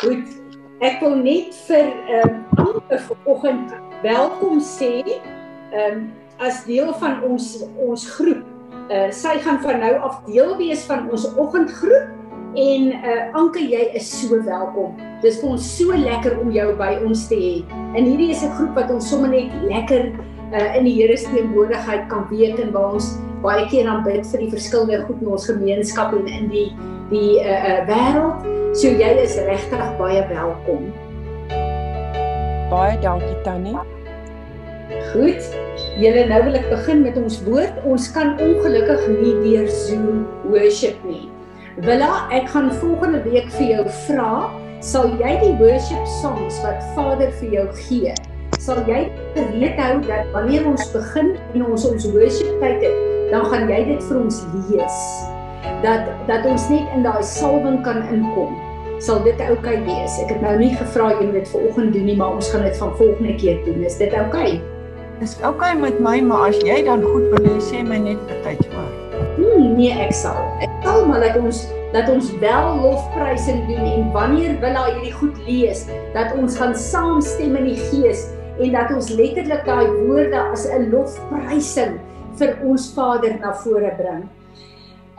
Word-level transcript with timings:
Goed. 0.00 0.30
Ek 0.80 1.02
wil 1.04 1.18
net 1.20 1.52
vir 1.66 1.90
ehm 2.08 2.30
um, 2.30 2.36
almal 2.62 3.00
vanoggend 3.04 3.72
welkom 4.00 4.60
sê 4.64 5.02
ehm 5.04 5.98
um, 5.98 5.98
as 6.40 6.62
deel 6.64 6.88
van 7.02 7.18
ons 7.26 7.48
ons 7.84 8.06
groep. 8.14 8.46
Uh 8.88 9.10
sy 9.12 9.34
gaan 9.44 9.58
van 9.60 9.82
nou 9.84 9.90
af 10.08 10.22
deel 10.24 10.54
wees 10.56 10.86
van 10.88 11.04
ons 11.12 11.26
oggendgroep 11.34 12.56
en 12.62 12.86
uh 12.96 13.26
Anke 13.36 13.60
jy 13.60 13.82
is 14.00 14.08
so 14.22 14.38
welkom. 14.46 14.94
Dis 15.20 15.36
vir 15.42 15.50
ons 15.52 15.66
so 15.76 15.92
lekker 15.92 16.38
om 16.40 16.48
jou 16.54 16.70
by 16.80 16.94
ons 17.04 17.26
te 17.28 17.36
hê. 17.36 17.52
En 17.92 18.08
hierdie 18.08 18.30
is 18.32 18.40
'n 18.40 18.54
groep 18.56 18.80
wat 18.80 18.88
ons 18.94 19.10
sommer 19.10 19.28
net 19.28 19.52
lekker 19.68 20.14
uh 20.16 20.78
in 20.78 20.88
die 20.88 20.96
Here 20.96 21.16
se 21.16 21.28
teenwoordigheid 21.28 22.08
kan 22.08 22.24
wees 22.30 22.56
en 22.56 22.72
waar 22.72 22.96
ons 22.96 23.18
baie 23.44 23.68
keer 23.68 23.84
aan 23.84 24.00
bid 24.08 24.24
vir 24.24 24.46
die 24.46 24.50
verskillende 24.56 25.04
goed 25.04 25.20
in 25.20 25.28
ons 25.28 25.46
gemeenskap 25.52 26.16
en 26.16 26.24
in 26.26 26.48
die 26.48 26.72
die 27.12 27.36
uh 27.44 27.60
uh 27.68 27.84
wêreld. 27.84 28.59
So 28.70 28.86
jy 28.86 29.08
is 29.18 29.32
regtig 29.48 29.80
baie 29.98 30.20
welkom. 30.30 30.84
Baie 32.70 32.92
dankie 33.02 33.34
Tannie. 33.42 33.74
Goed. 35.10 35.48
Julle 35.98 36.22
nou 36.30 36.38
wil 36.46 36.58
ek 36.60 36.68
begin 36.70 37.02
met 37.02 37.18
ons 37.18 37.40
woord. 37.48 37.80
Ons 37.82 38.06
kan 38.14 38.36
ongelukkig 38.38 39.08
nie 39.16 39.32
deur 39.42 39.66
Zoom 39.74 40.22
worship 40.52 41.02
nie. 41.02 41.24
Willa, 41.82 42.28
ek 42.30 42.46
gaan 42.54 42.70
volgende 42.78 43.24
week 43.26 43.50
vir 43.56 43.66
jou 43.72 43.88
vra, 44.04 44.30
sal 44.86 45.10
jy 45.18 45.34
die 45.42 45.52
worship 45.58 46.06
songs 46.20 46.62
wat 46.62 46.78
Vader 46.94 47.34
vir 47.40 47.56
jou 47.56 47.66
gee, 47.88 48.14
sal 48.62 48.84
jy 48.90 49.02
gereed 49.34 49.82
hou 49.82 49.98
dat 50.06 50.30
wanneer 50.36 50.70
ons 50.70 50.86
begin 50.94 51.34
en 51.56 51.66
ons 51.72 51.90
ons 51.90 52.08
worship 52.14 52.54
tyd 52.62 52.86
het, 52.86 53.04
dan 53.34 53.50
gaan 53.50 53.70
jy 53.72 53.82
dit 53.94 54.08
vir 54.10 54.22
ons 54.22 54.42
lees 54.68 55.04
dat 55.84 56.10
dat 56.26 56.46
ons 56.46 56.68
net 56.68 56.88
in 56.96 57.06
daai 57.06 57.22
salwing 57.22 57.80
kan 57.86 58.02
inkom. 58.12 58.56
Sal 59.00 59.22
dit 59.24 59.38
oukei 59.40 59.78
okay 59.80 59.84
wees? 59.86 60.18
Ek 60.20 60.34
het 60.34 60.42
nou 60.44 60.58
nie 60.60 60.74
gevra 60.76 61.12
jy 61.14 61.24
moet 61.24 61.40
dit 61.40 61.48
vanoggend 61.54 61.94
doen 61.96 62.04
nie, 62.04 62.16
maar 62.20 62.36
ons 62.36 62.50
gaan 62.52 62.66
dit 62.68 62.76
van 62.76 62.92
volgende 62.96 63.34
keer 63.40 63.64
doen. 63.64 63.84
Is 63.84 63.96
dit 63.96 64.12
oukei? 64.12 64.60
Okay? 64.60 64.78
Dis 65.20 65.36
oukei 65.40 65.72
okay 65.72 65.80
met 65.80 66.00
my, 66.00 66.18
maar 66.24 66.48
as 66.48 66.58
jy 66.64 66.78
dan 66.84 67.02
goed 67.04 67.28
wil 67.32 67.44
hê, 67.44 67.58
sê 67.60 67.80
my 67.84 67.98
net 68.00 68.20
betyds 68.28 68.68
maar. 68.72 68.88
Hmm, 69.36 69.74
nee, 69.76 69.92
ek 69.92 70.12
sal. 70.16 70.38
Ek 70.64 70.72
sal 70.84 71.04
maar 71.08 71.24
dat 71.24 71.36
ons 71.40 71.66
dat 71.90 72.06
ons 72.08 72.28
wel 72.38 72.68
lofprysing 72.84 73.64
doen 73.66 73.86
en 73.88 74.12
wanneer 74.14 74.52
wil 74.62 74.76
hy 74.78 74.90
hierdie 74.94 75.14
goed 75.18 75.38
lees, 75.48 75.82
dat 76.14 76.36
ons 76.38 76.54
gaan 76.60 76.76
saamstem 76.78 77.56
in 77.58 77.66
die 77.72 77.80
gees 77.90 78.28
en 78.62 78.76
dat 78.76 78.92
ons 78.94 79.10
letterlik 79.10 79.64
daai 79.66 79.88
woorde 80.06 80.40
as 80.54 80.68
'n 80.70 80.88
lofprysing 80.92 81.98
vir 82.38 82.56
ons 82.64 82.92
Vader 82.94 83.34
na 83.40 83.52
vore 83.64 83.90
bring. 83.98 84.28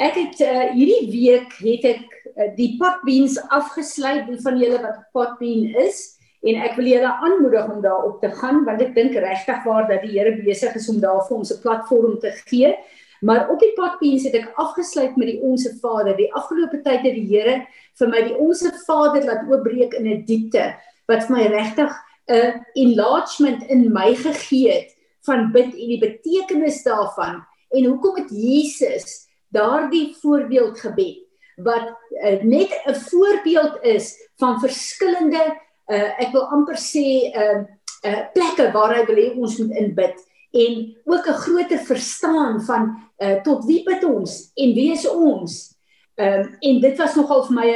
Ek 0.02 0.16
het 0.18 0.40
uh, 0.42 0.72
hierdie 0.74 1.12
week 1.14 1.52
het 1.62 1.84
ek 1.86 2.16
uh, 2.32 2.48
die 2.58 2.72
potbeans 2.80 3.36
afgesluit 3.54 4.26
die 4.32 4.40
van 4.42 4.58
julle 4.58 4.80
wat 4.82 5.04
potbean 5.14 5.68
is 5.84 6.00
en 6.42 6.58
ek 6.66 6.74
wil 6.80 6.90
julle 6.90 7.12
aanmoedig 7.28 7.70
om 7.70 7.84
daarop 7.84 8.18
te 8.24 8.32
gaan 8.40 8.64
want 8.66 8.82
ek 8.82 8.96
dink 8.96 9.14
regtig 9.14 9.62
waar 9.68 9.86
dat 9.92 10.02
die 10.02 10.16
Here 10.16 10.34
besig 10.42 10.74
is 10.80 10.90
om 10.90 10.98
daar 11.04 11.22
vir 11.28 11.38
ons 11.38 11.54
'n 11.54 11.62
platform 11.62 12.18
te 12.18 12.34
gee. 12.50 12.74
Maar 13.22 13.52
op 13.54 13.62
die 13.62 13.74
potbeans 13.78 14.26
het 14.26 14.40
ek 14.42 14.50
afgesluit 14.58 15.18
met 15.22 15.28
die 15.28 15.42
Onse 15.46 15.78
Vader. 15.78 16.18
Die 16.18 16.34
afgelope 16.34 16.82
tyd 16.82 17.06
het 17.06 17.14
die 17.14 17.30
Here 17.30 17.68
vir 18.00 18.08
my 18.10 18.22
die 18.26 18.38
Onse 18.42 18.74
Vader 18.88 19.22
laat 19.22 19.46
oopbreek 19.46 19.94
in 19.94 20.08
'n 20.10 20.26
diepte 20.26 20.74
wat 21.06 21.30
vir 21.30 21.36
my 21.38 21.46
regtig 21.46 21.94
'n 22.26 22.66
enlargement 22.74 23.70
in 23.70 23.94
my 23.94 24.16
gegee 24.16 24.72
het 24.72 24.98
van 25.30 25.52
bid 25.52 25.78
en 25.78 25.90
die 25.94 26.02
betekenis 26.02 26.82
daarvan 26.82 27.46
en 27.70 27.86
hoekom 27.86 28.16
het 28.18 28.32
Jesus 28.34 29.30
daardie 29.52 30.16
voorbeeldgebed 30.22 31.28
wat 31.62 31.92
uh, 32.24 32.42
net 32.44 32.72
'n 32.86 32.96
voorbeeld 32.96 33.84
is 33.84 34.16
van 34.40 34.60
verskillende 34.60 35.44
uh, 35.88 36.20
ek 36.24 36.32
wil 36.32 36.48
amper 36.56 36.78
sê 36.80 37.30
'n 37.30 37.38
uh, 37.38 37.62
uh, 38.04 38.22
plekke 38.34 38.72
waar 38.72 38.96
hy 38.96 39.06
wil 39.06 39.20
hê 39.20 39.28
ons 39.38 39.58
moet 39.58 39.78
inbid. 39.78 40.16
En 40.52 40.72
ook 41.06 41.28
'n 41.28 41.42
groter 41.44 41.80
verstaan 41.80 42.62
van 42.62 42.98
uh, 43.18 43.42
tot 43.44 43.66
wie 43.66 43.84
bid 43.84 44.04
ons 44.04 44.52
en 44.56 44.74
wie 44.74 44.92
is 44.92 45.08
ons? 45.10 45.78
Um, 46.16 46.58
en 46.60 46.80
dit 46.80 46.98
was 46.98 47.16
nogal 47.16 47.46
vir 47.48 47.56
my 47.56 47.70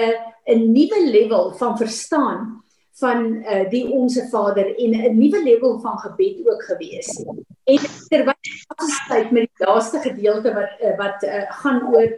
'n 0.46 0.72
nuwe 0.74 1.00
level 1.12 1.54
van 1.58 1.78
verstaan 1.78 2.64
van 3.00 3.26
uh, 3.26 3.70
die 3.70 3.86
onsse 3.92 4.28
Vader 4.32 4.68
en 4.76 4.92
'n 4.96 5.18
nuwe 5.18 5.44
level 5.44 5.80
van 5.80 5.98
gebed 6.00 6.48
ook 6.48 6.64
gewees. 6.64 7.26
En 7.64 7.80
terwyl 8.10 8.34
ons 8.82 9.06
kyk 9.08 9.32
met 9.32 9.50
die 9.52 9.66
laaste 9.66 10.00
gedeelte 10.00 10.54
wat 10.54 10.72
uh, 10.82 10.98
wat 10.98 11.24
uh, 11.24 11.44
gaan 11.62 11.82
oor 11.96 12.18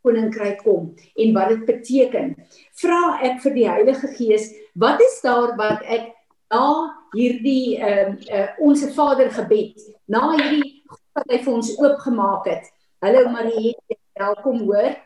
koninkryk 0.00 0.62
kom 0.62 0.94
en 1.14 1.32
wat 1.32 1.48
dit 1.48 1.64
beteken, 1.64 2.36
vra 2.72 3.18
ek 3.20 3.40
vir 3.40 3.54
die 3.54 3.68
Heilige 3.68 4.08
Gees, 4.08 4.52
wat 4.72 5.00
is 5.00 5.20
daar 5.22 5.56
wat 5.56 5.82
ek 5.82 6.14
na 6.48 6.94
hierdie 7.12 7.76
ehm 7.76 8.16
uh, 8.32 8.48
onsse 8.58 8.88
Vader 8.94 9.30
gebed, 9.30 9.76
na 10.06 10.32
hierdie 10.36 10.82
wat 11.12 11.28
hy 11.28 11.42
vir 11.44 11.52
ons 11.52 11.74
oopgemaak 11.76 12.46
het. 12.46 12.72
Hallo 13.04 13.28
Marie, 13.28 13.76
welkom 14.16 14.64
hoor 14.70 14.96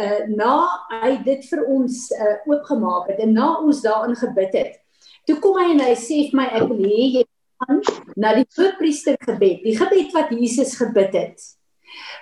uh 0.00 0.20
na 0.28 0.54
hy 1.02 1.16
dit 1.24 1.44
vir 1.50 1.64
ons 1.66 1.98
uh 2.16 2.36
oopgemaak 2.50 3.10
het 3.12 3.20
en 3.24 3.34
na 3.36 3.50
ons 3.58 3.82
daarin 3.84 4.16
gebid 4.16 4.54
het. 4.54 4.78
Toe 5.26 5.38
kom 5.42 5.58
hy 5.60 5.70
en 5.74 5.84
hy 5.84 5.94
sê 5.98 6.24
vir 6.30 6.40
my 6.40 6.48
ek 6.60 6.68
wil 6.68 6.84
hê 6.84 7.02
jy 7.18 7.24
gaan 7.60 7.82
na 8.16 8.34
die 8.38 8.46
voorpriester 8.56 9.18
gebed, 9.20 9.60
die 9.64 9.76
gebed 9.76 10.14
wat 10.16 10.32
Jesus 10.32 10.76
gebid 10.80 11.16
het 11.16 11.50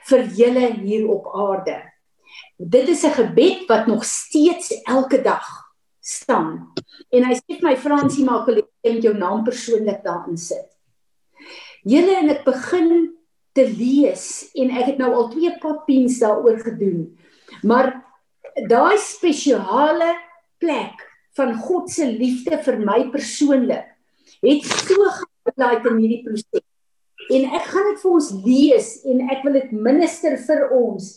vir 0.08 0.26
julle 0.38 0.66
hier 0.80 1.06
op 1.12 1.28
aarde. 1.36 1.78
Dit 2.58 2.88
is 2.88 3.04
'n 3.04 3.14
gebed 3.14 3.68
wat 3.68 3.86
nog 3.86 4.04
steeds 4.04 4.82
elke 4.84 5.22
dag 5.22 5.46
staan. 6.00 6.72
En 7.10 7.24
hy 7.24 7.34
sê 7.34 7.58
vir 7.58 7.68
my 7.68 7.76
Fransie 7.76 8.24
maak 8.24 8.46
hulle 8.46 8.64
met 8.82 9.02
jou 9.02 9.14
naam 9.14 9.44
persoonlik 9.44 10.02
daarin 10.04 10.36
sit. 10.36 10.68
Julle 11.84 12.16
en 12.16 12.30
ek 12.30 12.44
begin 12.44 13.14
te 13.52 13.64
lees 13.68 14.50
en 14.54 14.70
ek 14.70 14.92
het 14.92 14.98
nou 14.98 15.12
al 15.14 15.28
twee 15.32 15.52
potpens 15.60 16.18
daaroor 16.22 16.58
gedoen. 16.60 17.18
Maar 17.62 17.92
daai 18.68 18.98
spesiale 18.98 20.14
plek 20.58 21.04
van 21.38 21.54
God 21.54 21.90
se 21.90 22.06
liefde 22.06 22.58
vir 22.64 22.78
my 22.82 22.98
persoonlik 23.12 23.86
het 24.42 24.66
so 24.66 25.06
geplaai 25.18 25.78
in 25.90 25.98
hierdie 26.02 26.22
proses. 26.26 26.64
En 27.28 27.48
ek 27.58 27.66
gaan 27.68 27.88
dit 27.90 28.02
vir 28.02 28.12
ons 28.18 28.28
lees 28.44 28.92
en 29.10 29.24
ek 29.34 29.42
wil 29.44 29.58
dit 29.58 29.72
minister 29.74 30.38
vir 30.46 30.68
ons. 30.74 31.08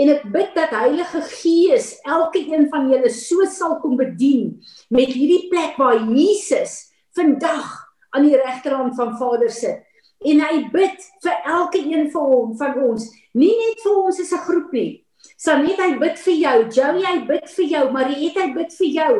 En 0.00 0.10
ek 0.14 0.24
bid 0.32 0.54
dat 0.56 0.72
Heilige 0.74 1.20
Gees 1.28 1.92
elke 2.08 2.40
een 2.40 2.68
van 2.72 2.88
julle 2.90 3.10
so 3.12 3.46
sal 3.50 3.76
kom 3.82 3.98
bedien 4.00 4.56
met 4.90 5.12
hierdie 5.12 5.48
plek 5.52 5.76
waar 5.80 6.00
Jesus 6.08 6.90
vandag 7.16 7.68
aan 8.16 8.26
die 8.26 8.38
regterhand 8.38 8.96
van 8.98 9.16
Vader 9.20 9.52
sit. 9.52 9.84
En 10.26 10.42
hy 10.44 10.56
bid 10.72 11.04
vir 11.24 11.36
elke 11.48 11.80
een 11.80 12.10
van 12.12 12.26
hom 12.28 12.56
van 12.60 12.80
ons, 12.90 13.06
nie 13.32 13.52
net 13.56 13.80
vir 13.84 14.00
ons 14.02 14.20
as 14.20 14.32
'n 14.32 14.44
groep 14.46 14.72
nie, 14.72 15.04
Sanet 15.40 15.78
hy 15.80 15.94
bid 15.96 16.18
vir 16.20 16.34
jou, 16.36 16.56
Joey 16.76 17.04
hy 17.06 17.18
bid 17.24 17.46
vir 17.48 17.68
jou, 17.72 17.84
Mariette 17.94 18.42
hy 18.42 18.50
bid 18.52 18.74
vir 18.76 18.88
jou, 18.92 19.12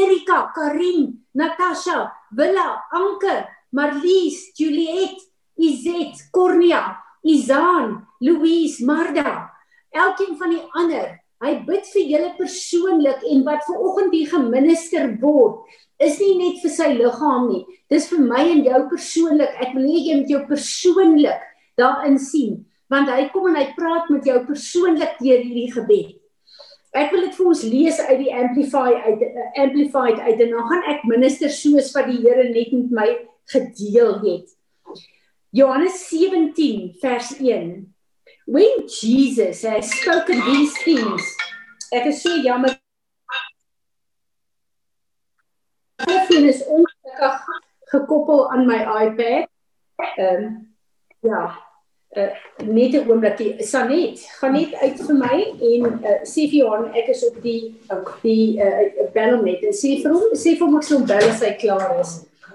Erika, 0.00 0.38
Karin, 0.54 1.04
Natasha, 1.34 2.08
Willa, 2.34 2.80
Anke, 2.90 3.36
Marlies, 3.70 4.48
Juliet, 4.58 5.14
Izet, 5.54 6.24
Cornia, 6.34 6.96
Izaan, 7.22 8.00
Louise, 8.18 8.82
Marda, 8.82 9.50
elkeen 9.94 10.34
van 10.40 10.56
die 10.56 10.64
ander. 10.74 11.12
Hy 11.40 11.52
bid 11.68 11.86
vir 11.92 12.10
julle 12.16 12.32
persoonlik 12.36 13.22
en 13.30 13.44
wat 13.46 13.62
ver 13.68 13.78
oggend 13.78 14.16
hier 14.16 14.32
geminister 14.32 15.06
word, 15.22 15.62
is 16.02 16.18
nie 16.18 16.34
net 16.40 16.58
vir 16.64 16.74
sy 16.74 16.88
liggaam 16.98 17.46
nie. 17.52 17.62
Dis 17.88 18.10
vir 18.10 18.26
my 18.26 18.42
en 18.56 18.66
jou 18.66 18.82
persoonlik. 18.90 19.54
Ek 19.62 19.70
wil 19.76 19.86
hê 19.86 20.02
jy 20.02 20.18
moet 20.18 20.34
jou 20.34 20.42
persoonlik 20.50 21.46
daarin 21.78 22.18
sien 22.20 22.58
want 22.90 23.10
hy 23.10 23.28
kom 23.32 23.46
en 23.50 23.58
hy 23.60 23.68
praat 23.76 24.08
met 24.10 24.26
jou 24.26 24.38
persoonlik 24.46 25.18
deur 25.22 25.44
hierdie 25.44 25.70
gebed. 25.72 26.16
Ek 26.90 27.12
wil 27.14 27.22
dit 27.28 27.36
vir 27.36 27.50
ons 27.52 27.60
lees 27.70 27.98
uit 28.08 28.18
die 28.18 28.32
Amplify 28.34 28.88
uit 29.04 29.20
uh, 29.22 29.44
Amplified 29.62 30.18
uit 30.26 30.40
en 30.42 30.56
dan 30.56 30.66
gaan 30.72 30.88
ek 30.90 31.06
minister 31.06 31.52
soos 31.54 31.92
wat 31.94 32.10
die 32.10 32.18
Here 32.24 32.48
net 32.50 32.72
met 32.74 32.96
my 32.98 33.08
gedeel 33.52 34.16
het. 34.24 34.50
Johannes 35.54 36.02
17 36.08 36.96
vers 37.02 37.30
1. 37.38 37.70
When 38.50 38.86
Jesus 38.90 39.62
has 39.62 39.90
spoken 39.90 40.42
these 40.50 40.74
things. 40.82 41.22
Ek 41.94 42.10
is 42.10 42.22
so 42.22 42.34
jammer. 42.42 42.74
Dit 46.06 46.30
is 46.30 46.62
ongelukkig 46.66 47.42
gekoppel 47.94 48.46
aan 48.50 48.66
my 48.66 48.82
iPad. 49.06 49.50
Ehm 50.16 50.42
um, 50.42 50.52
ja, 51.20 51.69
uh, 52.16 52.30
net 52.64 52.94
'n 52.94 53.08
oombliekie 53.08 53.62
Sanet 53.62 54.20
gaan 54.40 54.52
net 54.52 54.74
uit 54.74 54.98
vir 55.06 55.16
my 55.16 55.38
en 55.70 55.86
uh, 56.00 56.18
sê 56.24 56.48
vir 56.50 56.58
Johan 56.64 56.90
ek 56.94 57.08
is 57.14 57.24
op 57.28 57.40
die 57.42 57.74
die 58.22 58.58
uh, 58.58 59.08
bel 59.14 59.36
hom 59.36 59.44
net 59.44 59.62
en 59.62 59.74
sê 59.76 59.96
vir 60.02 60.12
hom 60.12 60.34
sê 60.34 60.56
vir 60.56 60.66
hom 60.66 60.78
ek 60.78 60.88
sal 60.88 61.06
bel 61.06 61.28
as 61.30 61.42
hy 61.42 61.54
klaar 61.60 62.00
is. 62.00 62.14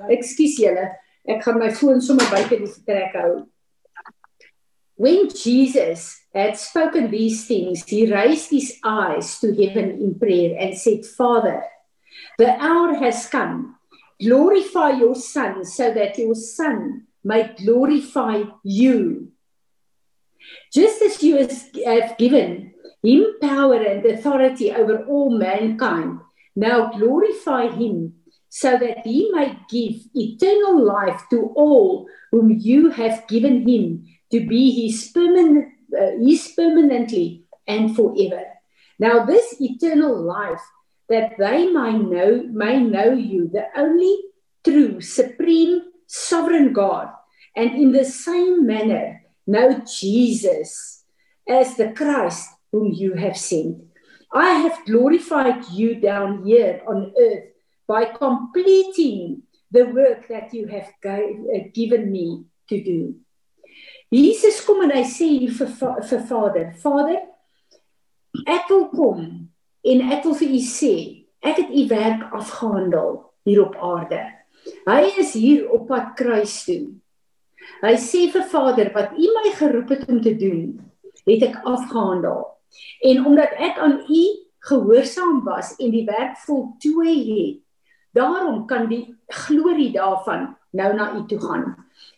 Ekskuus 0.09 0.57
julle. 0.59 0.89
Ek 1.25 1.43
gaan 1.43 1.59
my 1.59 1.71
foon 1.73 2.01
sommer 2.01 2.27
buite 2.31 2.59
die 2.59 2.69
vertrek 2.69 3.15
hou. 3.17 3.45
When 4.97 5.27
Jesus 5.27 6.23
had 6.33 6.55
spoken 6.57 7.11
these 7.11 7.47
things, 7.47 7.83
he 7.83 8.05
raised 8.11 8.51
his 8.51 8.79
eyes 8.83 9.39
to 9.39 9.51
heaven 9.51 9.99
in 9.99 10.15
prayer 10.19 10.55
and 10.57 10.77
said, 10.77 11.05
Father, 11.05 11.63
The 12.37 12.61
hour 12.61 12.95
has 12.95 13.27
come. 13.27 13.77
Glorify 14.21 14.91
your 14.91 15.15
son 15.15 15.63
so 15.65 15.93
that 15.93 16.17
your 16.17 16.35
son 16.35 17.07
may 17.23 17.53
glorify 17.55 18.43
you. 18.63 19.31
Just 20.73 21.01
as 21.01 21.23
you 21.23 21.37
have 21.37 22.17
given 22.17 22.73
him 23.03 23.25
power 23.41 23.75
and 23.75 24.05
authority 24.05 24.71
over 24.71 25.05
all 25.05 25.37
mankind, 25.37 26.19
now 26.55 26.91
glorify 26.91 27.67
him 27.67 28.13
so 28.49 28.77
that 28.77 29.05
he 29.05 29.29
may 29.33 29.57
give 29.69 29.95
eternal 30.13 30.83
life 30.83 31.21
to 31.29 31.51
all 31.55 32.07
whom 32.31 32.49
you 32.49 32.89
have 32.89 33.27
given 33.27 33.67
him 33.67 34.05
to 34.31 34.47
be 34.47 34.87
his 34.87 35.11
permanent 35.11 35.73
uh, 35.97 36.11
his 36.19 36.53
permanently 36.55 37.43
and 37.67 37.95
forever. 37.95 38.43
Now 38.99 39.25
this 39.25 39.55
eternal 39.59 40.21
life 40.21 40.61
that 41.09 41.37
they 41.37 41.67
may 41.67 41.97
know 41.97 42.43
may 42.51 42.79
know 42.79 43.11
you 43.13 43.49
the 43.51 43.67
only 43.75 44.15
true 44.63 45.01
supreme 45.01 45.81
sovereign 46.07 46.73
God 46.73 47.09
and 47.55 47.71
in 47.71 47.91
the 47.91 48.05
same 48.05 48.65
manner 48.65 49.21
know 49.45 49.81
Jesus 49.85 51.03
as 51.47 51.75
the 51.77 51.93
Christ 51.93 52.49
whom 52.71 52.91
you 52.91 53.13
have 53.13 53.37
sent. 53.37 53.83
I 54.33 54.51
have 54.65 54.85
glorified 54.85 55.65
you 55.71 55.95
down 55.95 56.45
here 56.45 56.81
on 56.87 57.13
earth 57.17 57.53
by 57.87 58.05
completing 58.05 59.43
the 59.71 59.85
work 59.85 60.27
that 60.27 60.53
you 60.53 60.67
have 60.67 60.91
uh, 61.05 61.59
given 61.73 62.11
me 62.11 62.45
to 62.69 62.83
do. 62.83 63.15
Jesus 64.11 64.61
kom 64.63 64.83
en 64.85 64.93
hy 64.93 65.03
sê 65.07 65.27
hier 65.27 65.53
vir 65.55 65.71
vir 65.75 66.21
Vader, 66.29 66.67
Vader, 66.79 67.21
ek 68.47 68.69
wil 68.69 68.85
kom 68.93 69.23
en 69.85 70.03
ek 70.13 70.27
wil 70.27 70.37
vir 70.39 70.53
u 70.55 70.61
sê, 70.63 70.93
ek 71.43 71.63
het 71.63 71.73
u 71.73 71.85
werk 71.89 72.27
afgehandel 72.37 73.17
hier 73.47 73.63
op 73.65 73.75
aarde. 73.81 74.21
Hy 74.85 75.01
is 75.21 75.33
hier 75.37 75.65
op 75.73 75.87
pad 75.89 76.13
kruis 76.17 76.61
toe. 76.67 76.95
Hy 77.81 77.95
sê 78.01 78.25
vir 78.33 78.45
Vader, 78.51 78.91
wat 78.95 79.15
u 79.17 79.29
my 79.35 79.51
geroep 79.57 79.93
het 79.93 80.05
om 80.09 80.21
te 80.21 80.35
doen, 80.37 80.75
het 81.25 81.45
ek 81.49 81.61
afgehandel. 81.63 82.43
En 83.01 83.25
omdat 83.25 83.55
ek 83.61 83.79
aan 83.79 83.99
u 84.09 84.23
gehoorsaam 84.69 85.43
was 85.45 85.75
en 85.77 85.93
die 85.93 86.05
werk 86.07 86.37
voltooi 86.45 87.15
het, 87.29 87.61
daarom 88.15 88.65
kan 88.67 88.87
die 88.89 89.15
glorie 89.45 89.91
daarvan 89.93 90.53
nou 90.75 90.91
na 90.95 91.11
u 91.15 91.25
toe 91.27 91.39
gaan. 91.41 91.65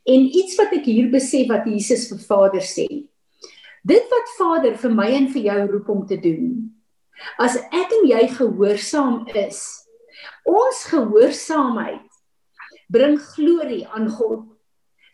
En 0.07 0.29
iets 0.29 0.55
wat 0.57 0.73
ek 0.77 0.88
hier 0.88 1.09
besef 1.11 1.49
wat 1.51 1.67
Jesus 1.67 2.07
vir 2.11 2.21
Vader 2.23 2.63
sê. 2.63 2.88
Dit 3.88 4.07
wat 4.11 4.33
Vader 4.38 4.77
vir 4.79 4.94
my 4.94 5.07
en 5.15 5.29
vir 5.31 5.49
jou 5.49 5.59
roep 5.71 5.89
om 5.94 6.05
te 6.07 6.17
doen. 6.19 6.73
As 7.41 7.57
ek 7.57 7.94
en 7.99 8.05
jy 8.09 8.23
gehoorsaam 8.35 9.25
is, 9.38 9.61
ons 10.47 10.83
gehoorsaamheid 10.91 12.05
bring 12.94 13.17
glorie 13.33 13.85
aan 13.91 14.09
God. 14.11 14.45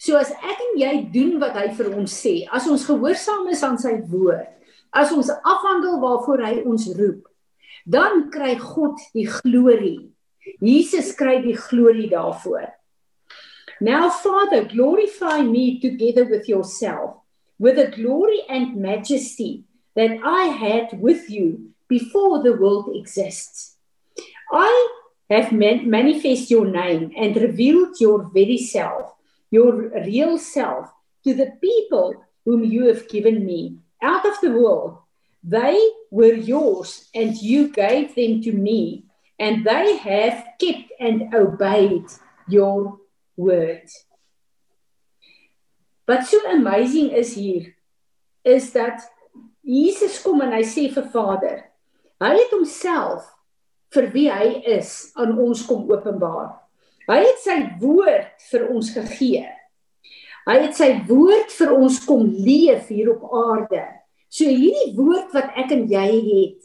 So 0.03 0.17
as 0.19 0.33
ek 0.35 0.59
en 0.59 0.73
jy 0.81 0.93
doen 1.13 1.37
wat 1.39 1.55
hy 1.55 1.69
vir 1.77 1.93
ons 1.95 2.11
sê, 2.11 2.41
as 2.51 2.67
ons 2.67 2.83
gehoorsaam 2.89 3.47
is 3.53 3.61
aan 3.63 3.77
sy 3.79 3.95
woord, 4.11 4.49
as 4.91 5.13
ons 5.15 5.31
afhandel 5.31 6.01
waarvoor 6.01 6.43
hy 6.43 6.55
ons 6.67 6.89
roep, 6.97 7.21
dan 7.87 8.27
kry 8.33 8.57
God 8.59 8.99
die 9.15 9.27
glorie. 9.29 10.09
Jesus 10.59 11.13
kry 11.15 11.37
die 11.43 11.55
glorie 11.55 12.09
daarvoor. 12.11 12.67
Now, 13.79 14.09
Father, 14.09 14.65
glorify 14.65 15.41
me 15.41 15.79
together 15.79 16.25
with 16.25 16.47
yourself, 16.47 17.23
with 17.57 17.75
the 17.75 17.87
glory 17.87 18.43
and 18.49 18.75
majesty 18.75 19.63
that 19.95 20.19
I 20.23 20.51
had 20.51 20.99
with 20.99 21.29
you 21.29 21.71
before 21.87 22.43
the 22.43 22.53
world 22.53 22.91
exists. 22.93 23.77
I 24.51 24.69
have 25.29 25.51
man- 25.51 25.89
manifest 25.89 26.51
your 26.51 26.65
name 26.65 27.11
and 27.15 27.35
revealed 27.35 27.99
your 27.99 28.29
very 28.33 28.57
self, 28.57 29.15
your 29.53 29.93
real 30.09 30.37
self, 30.41 30.89
to 31.23 31.33
the 31.37 31.53
people 31.61 32.25
whom 32.43 32.63
you 32.65 32.87
have 32.89 33.07
given 33.07 33.45
me 33.45 33.77
out 34.01 34.25
of 34.25 34.33
the 34.41 34.51
world. 34.51 34.97
They 35.43 35.77
were 36.09 36.33
yours, 36.33 37.09
and 37.13 37.37
you 37.37 37.69
gave 37.69 38.15
them 38.15 38.41
to 38.41 38.51
me, 38.51 39.05
and 39.37 39.65
they 39.65 39.97
have 39.97 40.57
kept 40.59 40.91
and 40.99 41.33
obeyed 41.35 42.09
your 42.47 42.97
word. 43.37 43.85
Wat 46.07 46.25
so 46.27 46.39
amazing 46.51 47.11
is 47.11 47.35
hier 47.35 47.75
is 48.43 48.71
dat 48.75 48.99
Jesus 49.63 50.19
kom 50.19 50.41
en 50.43 50.51
hy 50.51 50.63
sê 50.67 50.89
vir 50.91 51.05
Vader, 51.13 51.61
hy 52.19 52.33
het 52.35 52.51
homself 52.51 53.29
vir 53.95 54.09
wie 54.11 54.27
hy 54.27 54.49
is 54.79 55.13
aan 55.15 55.37
ons 55.39 55.63
kom 55.67 55.87
openbaar. 55.87 56.62
Hy 57.09 57.19
het 57.19 57.41
sy 57.43 57.57
woord 57.81 58.45
vir 58.51 58.69
ons 58.71 58.93
gegee. 58.95 59.43
Hy 60.47 60.55
het 60.59 60.75
sy 60.75 60.89
woord 61.07 61.51
vir 61.55 61.73
ons 61.75 61.99
kom 62.07 62.23
leef 62.27 62.87
hier 62.91 63.11
op 63.13 63.25
aarde. 63.35 63.83
So 64.31 64.47
hierdie 64.47 64.95
woord 64.97 65.35
wat 65.35 65.51
ek 65.59 65.71
en 65.75 65.85
jy 65.91 66.07
het, 66.27 66.59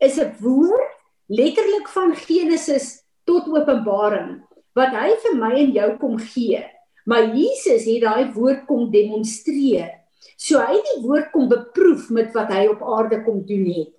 is 0.00 0.18
'n 0.18 0.32
woord 0.40 0.92
letterlik 1.28 1.88
van 1.88 2.14
Genesis 2.16 3.04
tot 3.24 3.46
Openbaring 3.48 4.42
wat 4.74 4.92
hy 4.96 5.12
vir 5.24 5.34
my 5.36 5.52
en 5.60 5.72
jou 5.72 5.90
kom 5.98 6.18
gee. 6.18 6.64
Maar 7.06 7.34
Jesus 7.36 7.84
het 7.84 8.02
daai 8.02 8.32
woord 8.32 8.66
kom 8.66 8.90
demonstreer. 8.90 9.90
So 10.36 10.58
hy 10.58 10.78
het 10.78 10.88
die 10.96 11.02
woord 11.04 11.30
kom 11.32 11.48
beproef 11.48 12.10
met 12.10 12.32
wat 12.34 12.50
hy 12.50 12.66
op 12.72 12.82
aarde 12.82 13.22
kom 13.24 13.44
doen 13.46 13.66
het. 13.66 13.92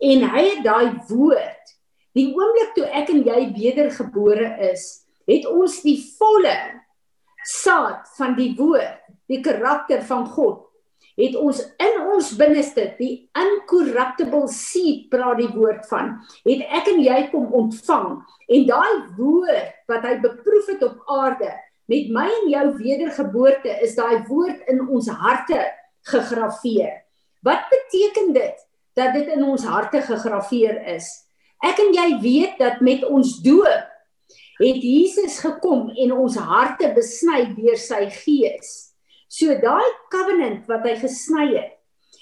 En 0.00 0.24
hy 0.34 0.42
het 0.48 0.64
daai 0.64 0.98
woord 1.08 1.60
die 2.14 2.30
oomblik 2.30 2.74
toe 2.76 2.86
ek 2.86 3.10
en 3.10 3.24
jy 3.26 3.40
wedergebore 3.56 4.70
is, 4.70 5.03
het 5.28 5.48
ons 5.48 5.80
die 5.84 5.98
volle 6.18 6.56
saad 7.44 8.08
van 8.16 8.36
die 8.36 8.52
woord, 8.56 9.00
die 9.28 9.40
karakter 9.44 10.02
van 10.04 10.26
God 10.32 10.64
het 11.18 11.36
ons 11.38 11.60
in 11.82 12.00
ons 12.10 12.32
binneste 12.38 12.88
die 12.98 13.12
incorruptible 13.38 14.48
seed 14.50 15.06
praat 15.12 15.38
die 15.42 15.50
woord 15.52 15.86
van 15.90 16.16
het 16.46 16.64
ek 16.80 16.90
en 16.90 17.00
jy 17.04 17.20
kom 17.30 17.52
ontvang. 17.54 18.18
En 18.50 18.66
daai 18.68 19.14
woord 19.18 19.90
wat 19.90 20.06
hy 20.08 20.16
beproef 20.24 20.72
het 20.72 20.82
op 20.86 21.14
aarde 21.20 21.52
met 21.90 22.10
my 22.12 22.26
en 22.40 22.50
jou 22.50 22.66
wedergeboorte 22.80 23.78
is 23.84 23.96
daai 23.98 24.24
woord 24.28 24.66
in 24.72 24.82
ons 24.88 25.10
harte 25.12 25.60
gegraveer 26.10 27.00
wat 27.44 27.66
beteken 27.70 28.32
dit 28.34 28.62
dat 28.96 29.12
dit 29.14 29.30
in 29.34 29.42
ons 29.44 29.64
harte 29.68 30.00
gegraveer 30.02 30.80
is? 30.94 31.06
Ek 31.64 31.78
en 31.80 31.94
jy 31.94 32.08
weet 32.22 32.58
dat 32.60 32.82
met 32.84 33.04
ons 33.06 33.36
doop 33.44 33.90
het 34.60 34.82
Jesus 34.82 35.40
gekom 35.42 35.88
en 35.90 36.16
ons 36.16 36.36
harte 36.38 36.90
besny 36.94 37.46
deur 37.56 37.78
sy 37.80 38.06
gees 38.22 38.94
So 39.34 39.54
daai 39.58 39.86
covenant 40.12 40.68
wat 40.70 40.84
hy 40.86 40.94
gesny 41.00 41.48
het, 41.56 41.72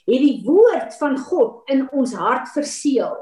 het 0.08 0.22
die 0.22 0.38
woord 0.46 0.94
van 0.96 1.18
God 1.20 1.68
in 1.72 1.84
ons 1.92 2.14
hart 2.16 2.48
verseël. 2.54 3.18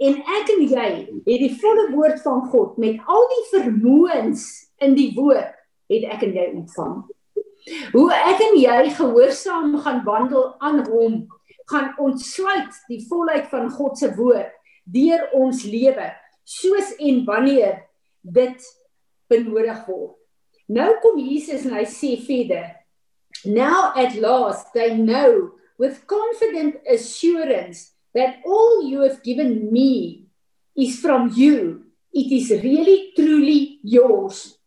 En 0.00 0.18
ek 0.36 0.52
en 0.54 0.66
jy 0.68 0.90
het 1.24 1.40
die 1.40 1.54
volle 1.60 1.86
woord 1.94 2.20
van 2.24 2.44
God 2.52 2.76
met 2.80 3.00
al 3.08 3.24
die 3.32 3.46
vermoëns 3.54 4.44
in 4.84 4.96
die 4.96 5.10
woord 5.16 5.56
het 5.90 6.06
ek 6.16 6.26
en 6.28 6.36
jy 6.36 6.46
ontvang. 6.52 6.94
Hoe 7.94 8.06
ek 8.16 8.44
en 8.44 8.56
jy 8.60 8.78
gehoorsaam 8.98 9.74
gaan 9.84 10.04
wandel 10.04 10.50
aan 10.60 10.84
hom, 10.88 11.18
gaan 11.72 11.92
ontsluit 12.00 12.76
die 12.92 13.00
volheid 13.08 13.48
van 13.52 13.68
God 13.72 13.96
se 14.00 14.12
woord 14.18 14.52
deur 14.90 15.28
ons 15.36 15.64
lewe, 15.64 16.10
soos 16.44 16.92
en 16.98 17.24
wanneer 17.28 17.86
dit 18.22 18.66
benodig 19.30 19.86
word. 19.88 20.16
Nou 20.70 20.92
kom 21.02 21.18
Jesus 21.18 21.66
en 21.66 21.74
hy 21.74 21.86
sê 21.88 22.14
verder, 22.22 22.76
Now 23.44 23.92
at 23.96 24.14
last 24.20 24.72
they 24.74 24.94
know 24.96 25.52
with 25.78 26.06
confident 26.06 26.76
assurance 26.86 27.92
that 28.14 28.42
all 28.44 28.84
you 28.86 29.00
have 29.00 29.22
given 29.22 29.72
me 29.72 30.26
is 30.76 31.00
from 31.00 31.32
you. 31.34 31.86
It 32.12 32.30
is 32.30 32.50
really 32.50 33.12
truly 33.16 33.78
yours. 33.82 34.58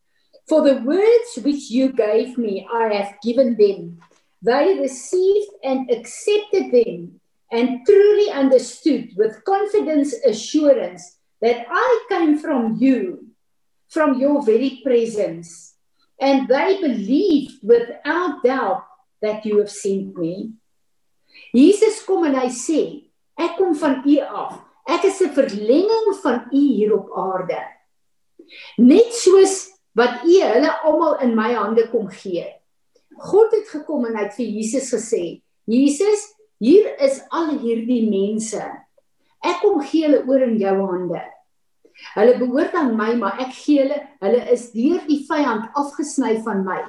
For 0.48 0.62
the 0.62 0.82
words 0.82 1.40
which 1.44 1.70
you 1.70 1.92
gave 1.92 2.38
me, 2.38 2.68
I 2.72 2.94
have 2.94 3.22
given 3.22 3.56
them. 3.56 4.00
They 4.42 4.80
received 4.80 5.52
and 5.64 5.90
accepted 5.92 6.72
them 6.72 7.20
and 7.52 7.86
truly 7.86 8.30
understood 8.32 9.12
with 9.16 9.44
confidence 9.46 10.14
assurance 10.26 11.18
that 11.42 11.66
I 11.70 12.06
came 12.10 12.40
from 12.40 12.78
you, 12.80 13.28
from 13.94 14.20
your 14.20 14.42
very 14.42 14.82
presence 14.84 15.76
and 16.20 16.48
they 16.48 16.82
believed 16.82 17.62
without 17.62 18.44
doubt 18.44 18.86
that 19.22 19.46
you 19.46 19.60
have 19.60 19.70
sent 19.72 20.18
me. 20.18 20.54
Jesus 21.54 22.02
kom 22.06 22.26
en 22.28 22.38
hy 22.38 22.50
sê, 22.54 22.82
ek 23.40 23.58
kom 23.58 23.74
van 23.78 24.02
u 24.06 24.18
af. 24.22 24.60
Ek 24.90 25.06
is 25.08 25.22
'n 25.22 25.32
verlenging 25.34 26.10
van 26.24 26.50
u 26.52 26.60
hier 26.60 26.94
op 26.94 27.08
aarde. 27.16 27.62
Net 28.78 29.14
soos 29.14 29.72
wat 29.96 30.26
u 30.26 30.42
hulle 30.42 30.72
almal 30.84 31.20
in 31.22 31.36
my 31.36 31.54
hande 31.54 31.88
kom 31.90 32.10
gee. 32.10 32.46
God 33.18 33.52
het 33.54 33.70
gekom 33.70 34.06
en 34.06 34.18
hy 34.18 34.24
het 34.24 34.36
vir 34.36 34.50
Jesus 34.50 34.90
gesê, 34.92 35.42
Jesus, 35.66 36.34
hier 36.60 36.96
is 37.00 37.22
al 37.32 37.58
hierdie 37.60 38.10
mense. 38.10 38.64
Ek 39.44 39.62
kom 39.62 39.82
gee 39.82 40.08
hulle 40.08 40.24
oor 40.28 40.42
in 40.42 40.58
jou 40.58 40.76
hande. 40.82 41.22
Hulle 42.14 42.38
behoort 42.40 42.76
aan 42.78 42.94
my, 42.98 43.14
maar 43.20 43.40
ek 43.42 43.54
gee 43.56 43.84
hulle, 43.84 44.00
hulle 44.24 44.42
is 44.54 44.70
deur 44.74 45.02
die 45.08 45.22
vyand 45.28 45.72
afgesny 45.80 46.36
van 46.46 46.64
my. 46.68 46.80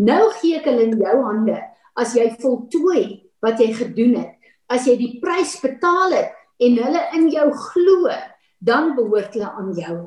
Nou 0.00 0.30
gee 0.38 0.60
ek 0.60 0.68
hulle 0.70 0.86
in 0.88 0.96
jou 1.00 1.16
hande 1.26 1.58
as 2.00 2.14
jy 2.16 2.28
voltooi 2.40 3.04
wat 3.44 3.60
jy 3.60 3.72
gedoen 3.76 4.16
het. 4.22 4.36
As 4.70 4.86
jy 4.86 4.96
die 5.00 5.12
prys 5.22 5.56
betaal 5.60 6.14
het 6.14 6.36
en 6.62 6.78
hulle 6.78 7.02
in 7.18 7.28
jou 7.32 7.48
glo, 7.72 8.14
dan 8.60 8.94
behoort 8.96 9.34
hulle 9.34 9.50
aan 9.50 9.74
jou. 9.76 9.98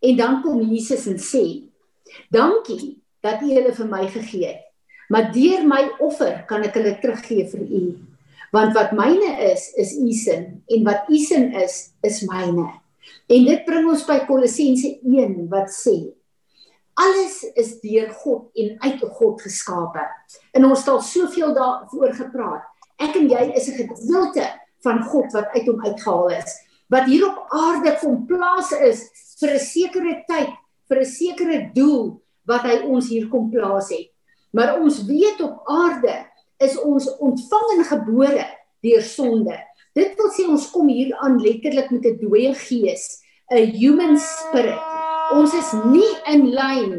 En 0.00 0.16
dan 0.18 0.40
kom 0.44 0.60
Jesus 0.60 1.06
en 1.10 1.18
sê: 1.20 1.70
"Dankie 2.30 3.00
dat 3.22 3.42
U 3.42 3.48
hulle 3.48 3.72
vir 3.72 3.88
my 3.88 4.06
gegee 4.08 4.46
het. 4.46 4.62
Maar 5.08 5.32
deur 5.32 5.66
my 5.66 5.82
offer 6.00 6.44
kan 6.48 6.62
ek 6.62 6.74
hulle 6.74 6.98
teruggee 7.00 7.48
vir 7.48 7.66
U." 7.66 7.82
want 8.50 8.74
wat 8.74 8.92
myne 8.92 9.30
is 9.52 9.70
is 9.78 9.94
u 9.94 10.12
sin 10.12 10.62
en 10.66 10.84
wat 10.84 11.06
u 11.08 11.18
sin 11.18 11.52
is 11.54 11.90
is 12.02 12.22
myne. 12.26 12.79
En 13.30 13.44
dit 13.46 13.60
bring 13.64 13.86
ons 13.90 14.06
by 14.08 14.18
Kolossense 14.26 14.96
1 15.06 15.36
wat 15.52 15.70
sê 15.70 15.98
alles 17.00 17.36
is 17.56 17.76
deur 17.80 18.10
God 18.22 18.50
en 18.60 18.74
uit 18.82 19.04
God 19.16 19.40
geskape. 19.40 20.02
En 20.52 20.66
ons 20.68 20.80
het 20.82 20.90
al 20.92 21.00
soveel 21.00 21.54
daaroor 21.56 22.12
gepraat. 22.18 22.66
Ek 23.00 23.16
en 23.16 23.30
jy 23.30 23.44
is 23.56 23.68
'n 23.70 23.78
gedeelte 23.86 24.44
van 24.84 25.02
God 25.02 25.32
wat 25.32 25.48
uit 25.54 25.66
hom 25.66 25.80
uitgehaal 25.84 26.28
is, 26.30 26.50
wat 26.88 27.08
hier 27.08 27.24
op 27.28 27.46
aarde 27.48 27.96
kom 28.00 28.26
plaas 28.26 28.72
is 28.72 29.08
vir 29.40 29.54
'n 29.54 29.58
sekere 29.58 30.24
tyd, 30.28 30.52
vir 30.88 31.00
'n 31.00 31.04
sekere 31.04 31.70
doel 31.74 32.20
wat 32.44 32.62
hy 32.62 32.82
ons 32.84 33.08
hier 33.08 33.28
kom 33.28 33.50
plaas 33.50 33.88
het. 33.88 34.10
Maar 34.52 34.80
ons 34.80 35.06
weet 35.06 35.40
op 35.40 35.62
aarde 35.64 36.26
is 36.58 36.76
ons 36.76 37.16
ontvang 37.18 37.68
en 37.78 37.84
gebore 37.84 38.46
deur 38.82 39.02
sonde. 39.02 39.56
Dit 39.94 40.16
wil 40.16 40.30
sê 40.30 40.46
ons 40.48 40.70
kom 40.70 40.88
hier 40.88 41.16
aan 41.18 41.38
letterlik 41.38 41.90
met 41.90 42.04
'n 42.04 42.18
dooie 42.20 42.54
gees, 42.54 43.19
'n 43.50 43.72
human 43.74 44.18
spirit. 44.18 44.78
Ons 45.34 45.54
is 45.54 45.70
nie 45.90 46.10
in 46.30 46.50
lyn 46.54 46.92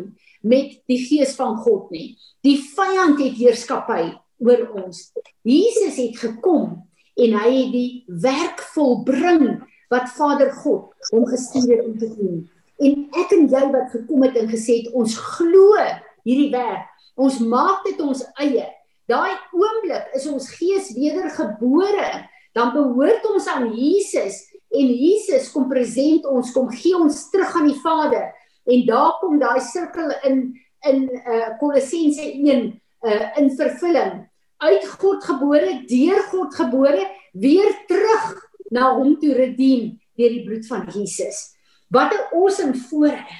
met 0.43 0.81
die 0.91 0.99
gees 0.99 1.35
van 1.39 1.55
God 1.63 1.91
nie. 1.91 2.17
Die 2.43 2.57
vyand 2.59 3.19
het 3.23 3.37
heerskappy 3.39 4.11
oor 4.43 4.65
ons. 4.83 5.11
Jesus 5.47 5.95
het 5.95 6.17
gekom 6.19 6.81
en 7.15 7.37
hy 7.39 7.51
het 7.55 7.71
die 7.71 7.91
werk 8.07 8.59
volbring 8.73 9.61
wat 9.91 10.11
Vader 10.15 10.51
God 10.63 10.91
hom 11.11 11.25
gestuur 11.29 11.77
het 11.77 11.85
om 11.85 11.95
te 11.99 12.11
doen. 12.15 12.43
En 12.81 13.07
ek 13.21 13.31
en 13.37 13.47
jy 13.51 13.63
wat 13.71 13.95
gekom 13.95 14.27
het 14.27 14.35
en 14.41 14.51
gesê 14.51 14.81
het 14.81 14.93
ons 14.97 15.15
glo 15.37 15.79
hierdie 16.27 16.51
werk. 16.51 16.87
Ons 17.15 17.39
maak 17.39 17.85
dit 17.87 17.99
ons 18.03 18.23
eie. 18.43 18.67
Daai 19.07 19.35
oomblik 19.55 20.11
is 20.15 20.27
ons 20.31 20.47
gees 20.55 20.91
wedergebore, 20.95 22.07
dan 22.55 22.71
behoort 22.75 23.25
ons 23.31 23.47
aan 23.51 23.69
Jesus 23.75 24.39
en 24.71 24.91
Jesus 24.95 25.49
kom 25.51 25.67
present 25.69 26.25
ons, 26.29 26.51
kom 26.55 26.69
gee 26.71 26.95
ons 26.97 27.23
terug 27.31 27.55
aan 27.59 27.69
die 27.69 27.79
Vader. 27.83 28.29
En 28.69 28.85
daar 28.87 29.17
kom 29.21 29.39
daai 29.41 29.59
sirkel 29.71 30.13
in 30.27 30.43
in 30.89 31.03
uh 31.13 31.57
Kolossense 31.59 32.23
1 32.25 32.81
uh 33.05 33.37
in 33.37 33.51
vervulling. 33.57 34.23
Uit 34.61 34.85
God 35.01 35.23
gebore, 35.23 35.83
deur 35.89 36.21
God 36.31 36.55
gebore, 36.55 37.05
weer 37.33 37.69
terug 37.89 38.31
na 38.73 38.93
hom 38.95 39.17
toe 39.21 39.33
rediem 39.37 39.91
deur 40.17 40.33
die 40.33 40.45
bloed 40.45 40.65
van 40.69 40.87
Jesus. 40.89 41.51
Wat 41.89 42.13
'n 42.13 42.35
awesome 42.37 42.77
voorreg. 42.89 43.37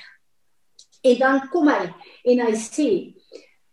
En 1.01 1.17
dan 1.17 1.47
kom 1.49 1.67
hy 1.67 1.89
en 2.23 2.45
hy 2.45 2.53
sê, 2.53 3.15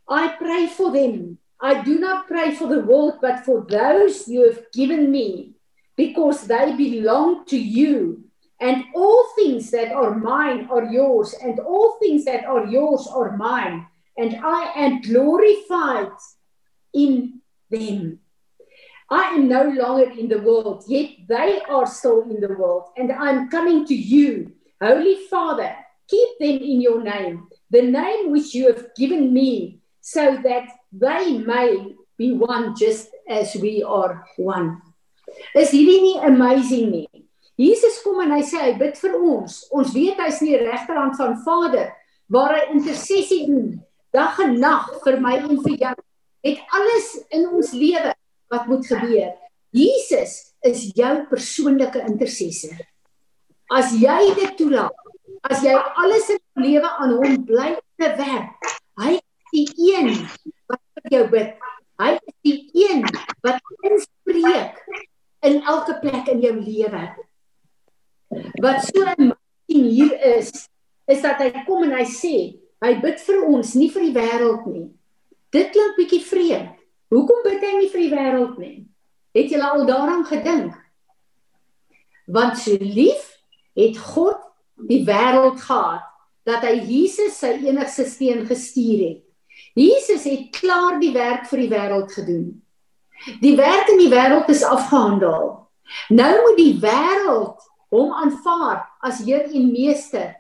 I 0.08 0.24
pray 0.38 0.68
for 0.68 0.92
them 0.92 1.38
I 1.60 1.82
do 1.82 1.98
not 1.98 2.28
pray 2.28 2.54
for 2.54 2.68
the 2.68 2.80
world, 2.80 3.14
but 3.20 3.44
for 3.44 3.66
those 3.68 4.28
you 4.28 4.46
have 4.46 4.64
given 4.72 5.10
me, 5.10 5.54
because 5.99 6.47
they 6.47 6.76
belong 6.76 7.45
to 7.47 7.59
you. 7.59 8.25
And 8.61 8.85
all 8.95 9.26
things 9.35 9.71
that 9.73 9.93
are 9.93 10.14
mine 10.14 10.69
are 10.71 10.85
yours, 10.85 11.35
and 11.43 11.59
all 11.59 11.99
things 11.99 12.25
that 12.25 12.45
are 12.45 12.67
yours 12.67 13.07
are 13.12 13.37
mine. 13.37 13.87
And 14.17 14.37
I 14.43 14.73
am 14.76 15.00
glorified 15.02 16.17
in 16.95 17.40
them. 17.71 18.21
I 19.11 19.35
am 19.35 19.49
no 19.49 19.64
longer 19.64 20.11
in 20.11 20.28
the 20.28 20.40
world, 20.40 20.85
yet 20.87 21.11
they 21.28 21.61
are 21.69 21.87
still 21.87 22.23
in 22.23 22.40
the 22.40 22.55
world. 22.55 22.90
And 22.97 23.11
I'm 23.12 23.49
coming 23.49 23.87
to 23.87 23.95
you, 23.95 24.52
Holy 24.81 25.17
Father, 25.31 25.75
keep 26.09 26.28
them 26.38 26.59
in 26.59 26.81
your 26.81 27.02
name, 27.02 27.49
the 27.71 27.83
name 27.83 28.31
which 28.31 28.55
you 28.55 28.73
have 28.73 28.95
given 28.95 29.33
me, 29.33 29.81
so 30.00 30.38
that 30.45 30.69
they 30.93 31.38
may 31.38 31.95
be 32.17 32.33
one 32.33 32.76
just 32.76 33.09
as 33.28 33.57
we 33.57 33.83
are 33.83 34.26
one. 34.37 34.83
Is 35.59 35.73
hierdie 35.75 36.00
nie 36.02 36.18
amazing 36.26 36.90
nie? 36.92 37.25
Jesus 37.59 37.99
kom 38.04 38.21
en 38.23 38.33
hy 38.37 38.42
sê 38.47 38.61
hy 38.62 38.75
bid 38.78 38.99
vir 39.00 39.16
ons. 39.18 39.64
Ons 39.75 39.95
weet 39.95 40.21
hy's 40.23 40.42
nie 40.45 40.59
regterhand 40.61 41.16
van 41.18 41.38
Vader 41.42 41.90
waar 42.30 42.54
hy 42.54 42.64
intersessie 42.76 43.47
doen 43.49 43.78
dag 44.14 44.38
en 44.45 44.54
nag 44.61 44.90
vir 45.04 45.18
my 45.23 45.35
en 45.40 45.59
vir 45.64 45.76
jou. 45.83 45.95
Het 46.47 46.76
alles 46.78 47.09
in 47.35 47.49
ons 47.50 47.73
lewe 47.75 48.12
wat 48.52 48.68
moet 48.71 48.87
gebeur. 48.87 49.33
Jesus 49.75 50.37
is 50.64 50.87
jou 50.97 51.14
persoonlike 51.28 52.00
intercessor. 52.09 52.78
As 53.75 53.92
jy 53.92 54.33
dit 54.38 54.54
toelaat, 54.61 54.95
as 55.50 55.61
jy 55.64 55.75
alles 55.75 56.30
in 56.33 56.38
jou 56.38 56.64
lewe 56.64 56.92
aan 57.02 57.16
hom 57.18 57.42
bly 57.49 57.73
te 58.00 58.12
werk, 58.16 58.71
hy 59.02 59.18
is 59.18 59.52
die 59.52 59.66
een 59.90 60.14
jou 61.12 61.25
bid. 61.33 61.54
Hy 61.99 62.14
is 62.14 62.35
die 62.47 62.59
een 62.78 63.04
wat 63.42 63.59
inspreek 63.88 64.78
in 65.47 65.61
elke 65.62 65.99
plek 66.02 66.28
in 66.33 66.40
jou 66.42 66.54
lewe. 66.57 67.02
Wat 68.62 68.83
so 68.85 69.04
amazing 69.04 69.87
hier 69.92 70.14
is, 70.38 70.50
is 71.09 71.23
dat 71.25 71.40
hy 71.42 71.64
kom 71.66 71.87
en 71.87 71.95
hy 71.97 72.07
sê, 72.09 72.35
hy 72.85 72.92
bid 73.02 73.21
vir 73.26 73.45
ons, 73.49 73.75
nie 73.78 73.90
vir 73.92 74.09
die 74.09 74.16
wêreld 74.16 74.66
nie. 74.71 74.88
Dit 75.54 75.73
klink 75.75 75.97
bietjie 75.97 76.23
vreemd. 76.26 76.75
Hoekom 77.09 77.40
bid 77.47 77.62
hy 77.64 77.73
nie 77.78 77.88
vir 77.88 78.02
die 78.04 78.12
wêreld 78.12 78.59
nie? 78.61 78.75
Het 79.37 79.54
julle 79.54 79.71
al 79.71 79.87
daaraan 79.88 80.26
gedink? 80.28 80.75
Want 82.28 82.59
so 82.61 82.76
lief 82.83 83.23
het 83.78 83.97
God 84.12 84.42
die 84.90 85.00
wêreld 85.09 85.62
gehad 85.62 86.04
dat 86.49 86.66
hy 86.66 86.75
Jesus 86.85 87.38
sy 87.40 87.54
enigste 87.64 88.04
seun 88.09 88.45
gestuur 88.49 89.00
het 89.07 89.25
Jesus 89.78 90.25
het 90.25 90.50
klaar 90.50 90.99
die 91.00 91.12
werk 91.14 91.47
vir 91.50 91.62
die 91.62 91.71
wêreld 91.71 92.12
gedoen. 92.14 92.47
Die 93.42 93.56
werk 93.56 93.88
in 93.92 93.98
die 93.98 94.10
wêreld 94.12 94.48
is 94.52 94.64
afgehandel. 94.64 95.46
Nou 96.08 96.32
moet 96.44 96.58
die 96.58 96.75
wêreld 96.82 97.64
hom 97.94 98.12
aanvaar 98.12 98.84
as 99.04 99.22
Heer 99.25 99.48
en 99.52 99.70
Meester. 99.72 100.34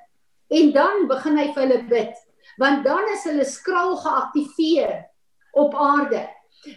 En 0.48 0.72
dan 0.72 1.06
begin 1.08 1.38
hy 1.40 1.46
vir 1.52 1.64
hulle 1.64 1.80
bid, 1.90 2.12
want 2.60 2.84
dan 2.84 3.08
is 3.12 3.24
hulle 3.28 3.44
skraal 3.44 3.96
geaktiveer 4.00 4.94
op 5.52 5.74
aarde. 5.74 6.24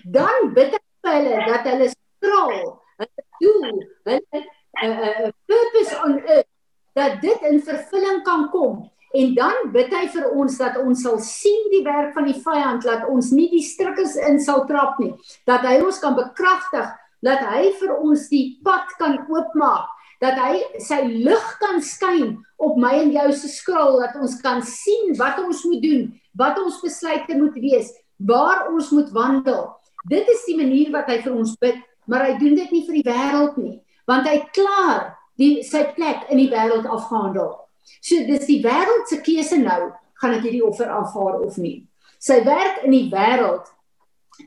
Dan 0.04 0.52
bid 0.56 0.76
hy 0.76 0.82
vir 1.04 1.18
hulle 1.18 1.44
dat 1.48 1.70
hulle 1.72 1.92
skraal, 1.94 2.58
hulle 3.04 3.28
doel, 3.44 3.84
hulle 4.10 4.42
uh, 4.42 4.88
uh, 4.88 5.30
purpose 5.46 6.02
on 6.06 6.18
earth 6.26 6.50
dat 6.94 7.22
dit 7.24 7.48
in 7.48 7.62
vervulling 7.64 8.20
kan 8.28 8.50
kom 8.52 8.82
En 9.12 9.34
dan 9.36 9.72
bid 9.74 9.92
hy 9.92 10.06
vir 10.14 10.30
ons 10.32 10.58
dat 10.62 10.78
ons 10.80 11.02
sal 11.04 11.18
sien 11.24 11.66
die 11.74 11.84
werk 11.84 12.14
van 12.16 12.30
die 12.30 12.38
vyand, 12.40 12.86
dat 12.88 13.08
ons 13.12 13.32
nie 13.36 13.50
die 13.52 13.64
struikels 13.66 14.16
in 14.16 14.40
sal 14.40 14.64
trap 14.70 15.00
nie, 15.04 15.12
dat 15.50 15.66
hy 15.68 15.82
ons 15.84 16.00
kan 16.00 16.16
bekragtig, 16.16 16.88
dat 17.22 17.44
hy 17.52 17.74
vir 17.82 17.92
ons 17.98 18.30
die 18.32 18.46
pad 18.64 18.88
kan 19.02 19.20
oopmaak, 19.28 19.90
dat 20.22 20.38
hy 20.40 20.62
sy 20.80 21.02
lig 21.10 21.46
kan 21.60 21.82
skyn 21.84 22.38
op 22.62 22.78
my 22.80 22.94
en 23.02 23.12
jou 23.12 23.28
se 23.36 23.50
skraal 23.52 24.00
dat 24.04 24.18
ons 24.22 24.38
kan 24.44 24.62
sien 24.66 25.16
wat 25.20 25.42
ons 25.42 25.64
moet 25.68 25.82
doen, 25.84 26.04
wat 26.38 26.60
ons 26.62 26.80
besluite 26.84 27.36
moet 27.38 27.58
wees, 27.60 27.90
waar 28.22 28.70
ons 28.72 28.92
moet 28.94 29.10
wandel. 29.16 29.66
Dit 30.10 30.30
is 30.30 30.46
die 30.48 30.58
manier 30.58 30.94
wat 30.94 31.10
hy 31.12 31.20
vir 31.26 31.34
ons 31.36 31.56
bid, 31.62 31.82
maar 32.08 32.30
hy 32.30 32.38
doen 32.40 32.56
dit 32.58 32.72
nie 32.74 32.86
vir 32.88 33.00
die 33.00 33.08
wêreld 33.10 33.58
nie, 33.60 33.76
want 34.10 34.30
hy 34.30 34.38
klaar 34.56 35.12
die 35.42 35.66
sy 35.66 35.84
plek 35.98 36.30
in 36.30 36.42
die 36.42 36.50
wêreld 36.54 36.86
afgehandel. 36.86 37.61
So 38.00 38.24
dis 38.28 38.48
die 38.48 38.62
wêreld 38.64 39.10
se 39.10 39.20
keuse 39.26 39.60
nou, 39.62 39.92
gaan 40.22 40.38
ek 40.38 40.46
hierdie 40.48 40.66
offer 40.66 40.90
aanvaar 40.90 41.42
of 41.44 41.58
nie. 41.62 41.82
Sy 42.22 42.40
werk 42.46 42.84
in 42.86 42.94
die 42.94 43.08
wêreld 43.12 43.70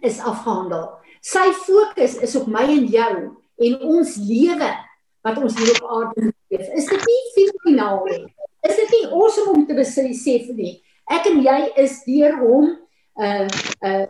is 0.03 0.21
afgehandel. 0.23 0.89
Sy 1.25 1.51
fokus 1.65 2.19
is 2.23 2.35
op 2.39 2.49
my 2.51 2.65
en 2.71 2.87
jou 2.91 3.15
en 3.65 3.77
ons 3.87 4.17
lewe 4.21 4.71
wat 5.25 5.39
ons 5.41 5.57
hier 5.59 5.73
op 5.79 5.93
aarde 5.99 6.31
leef. 6.53 6.67
Is 6.77 6.89
dit 6.91 7.07
nie 7.09 7.49
finaal 7.65 8.03
nie? 8.09 8.23
Is 8.65 8.77
dit 8.77 8.91
nie 8.97 9.05
awesome 9.11 9.55
om 9.55 9.67
te 9.67 9.77
besef 9.77 10.49
nie? 10.57 10.79
Ek 11.13 11.27
en 11.29 11.41
jy 11.45 11.59
is 11.81 12.01
deur 12.07 12.39
hom 12.41 12.71
uh 13.21 13.49
uh 13.85 14.07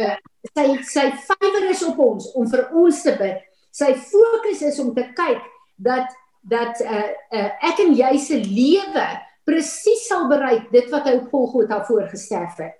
uh 0.00 0.14
sy 0.54 0.66
sy 0.86 1.06
favour 1.26 1.66
is 1.70 1.82
op 1.86 1.98
ons 2.02 2.28
om 2.38 2.46
vir 2.50 2.68
ons 2.76 3.02
te 3.02 3.14
bid. 3.18 3.42
Sy 3.74 3.92
fokus 4.10 4.62
is 4.66 4.78
om 4.82 4.92
te 4.96 5.04
kyk 5.16 5.42
dat 5.76 6.12
dat 6.48 6.80
uh, 6.80 7.06
uh, 7.34 7.48
ek 7.70 7.80
en 7.82 7.94
jy 7.98 8.12
se 8.22 8.38
lewe 8.38 9.06
presies 9.46 10.06
sal 10.06 10.26
bereik 10.30 10.68
dit 10.74 10.90
wat 10.92 11.06
hy 11.08 11.16
op 11.20 11.30
Golgotha 11.30 11.80
voorgesterf 11.86 12.58
het. 12.62 12.76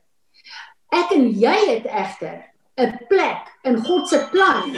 Ek 0.94 1.10
en 1.16 1.28
jy 1.34 1.56
het 1.70 1.86
egter 1.90 2.44
'n 2.76 2.92
plek 3.08 3.50
in 3.64 3.78
God 3.84 4.08
se 4.08 4.20
plan 4.30 4.74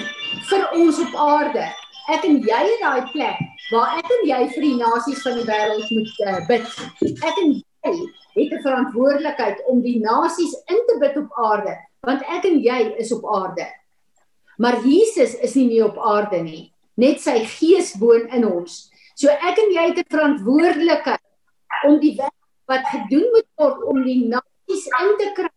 vir 0.51 0.69
ons 0.73 0.99
op 1.03 1.15
aarde. 1.15 1.65
Ek 2.09 2.25
en 2.25 2.39
jy 2.41 2.61
het 2.73 2.81
daai 2.81 3.11
plek 3.13 3.41
waar 3.73 3.99
ek 3.99 4.13
en 4.17 4.23
jy 4.29 4.41
vir 4.55 4.65
die 4.65 4.77
nasies 4.81 5.23
van 5.23 5.35
die 5.37 5.49
wêreld 5.49 5.91
moet 5.91 6.21
uh, 6.25 6.39
bid. 6.49 6.69
Ek 7.29 7.43
en 7.43 7.53
jy 7.53 7.93
het 8.39 8.53
'n 8.53 8.63
verantwoordelikheid 8.63 9.65
om 9.67 9.83
die 9.83 9.99
nasies 10.01 10.55
in 10.73 10.81
te 10.89 10.97
bid 11.01 11.17
op 11.17 11.37
aarde, 11.37 11.77
want 12.01 12.23
ek 12.23 12.45
en 12.45 12.61
jy 12.61 12.81
is 12.97 13.13
op 13.13 13.27
aarde. 13.27 13.67
Maar 14.57 14.81
Jesus 14.87 15.35
is 15.35 15.55
nie 15.55 15.67
meer 15.67 15.85
op 15.85 15.99
aarde 15.99 16.41
nie, 16.43 16.73
net 16.99 17.23
sy 17.23 17.45
gees 17.47 17.95
woon 18.03 18.27
in 18.35 18.45
ons. 18.49 18.89
So 19.19 19.31
ek 19.31 19.59
en 19.63 19.73
jy 19.75 19.85
het 19.91 19.99
'n 20.03 20.13
verantwoordelikheid 20.15 21.87
om 21.87 22.01
die 22.01 22.17
werk 22.19 22.35
wat 22.67 22.85
gedoen 22.93 23.27
moet 23.35 23.49
word 23.57 23.85
om 23.91 24.03
die 24.03 24.27
nasies 24.29 24.87
in 25.01 25.15
te 25.19 25.31
kry 25.35 25.53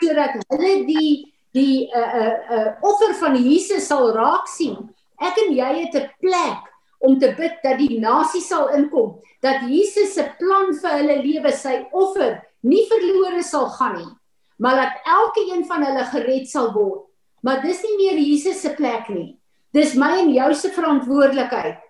sodat 0.00 0.36
hulle 0.52 0.84
die 0.86 1.32
die 1.56 1.88
'n 1.88 1.96
uh, 1.96 2.12
'n 2.12 2.52
uh, 2.52 2.56
uh, 2.56 2.70
offer 2.80 3.14
van 3.14 3.36
Jesus 3.36 3.86
sal 3.86 4.12
raak 4.12 4.46
sien. 4.48 4.76
Ek 5.18 5.36
en 5.46 5.54
jy 5.56 5.70
het 5.80 5.94
'n 5.94 6.10
plek 6.20 6.62
om 6.98 7.18
te 7.18 7.32
bid 7.36 7.56
dat 7.62 7.78
die 7.78 8.00
nasie 8.00 8.40
sal 8.40 8.68
inkom, 8.76 9.20
dat 9.40 9.64
Jesus 9.68 10.14
se 10.14 10.24
plan 10.38 10.74
vir 10.74 10.92
hulle 10.98 11.16
lewe, 11.22 11.52
sy 11.52 11.86
offer, 11.92 12.42
nie 12.60 12.86
verlore 12.90 13.42
sal 13.42 13.68
gaan 13.68 13.96
nie, 13.96 14.12
maar 14.58 14.76
dat 14.76 14.92
elke 15.04 15.44
een 15.52 15.64
van 15.64 15.84
hulle 15.84 16.04
gered 16.04 16.48
sal 16.48 16.72
word. 16.72 17.04
Maar 17.42 17.62
dis 17.62 17.82
nie 17.82 17.96
meer 17.96 18.18
Jesus 18.18 18.60
se 18.60 18.72
plek 18.74 19.08
nie. 19.08 19.36
Dis 19.76 19.92
my 19.98 20.12
en 20.22 20.30
jou 20.32 20.52
se 20.56 20.70
verantwoordelikheid 20.72 21.82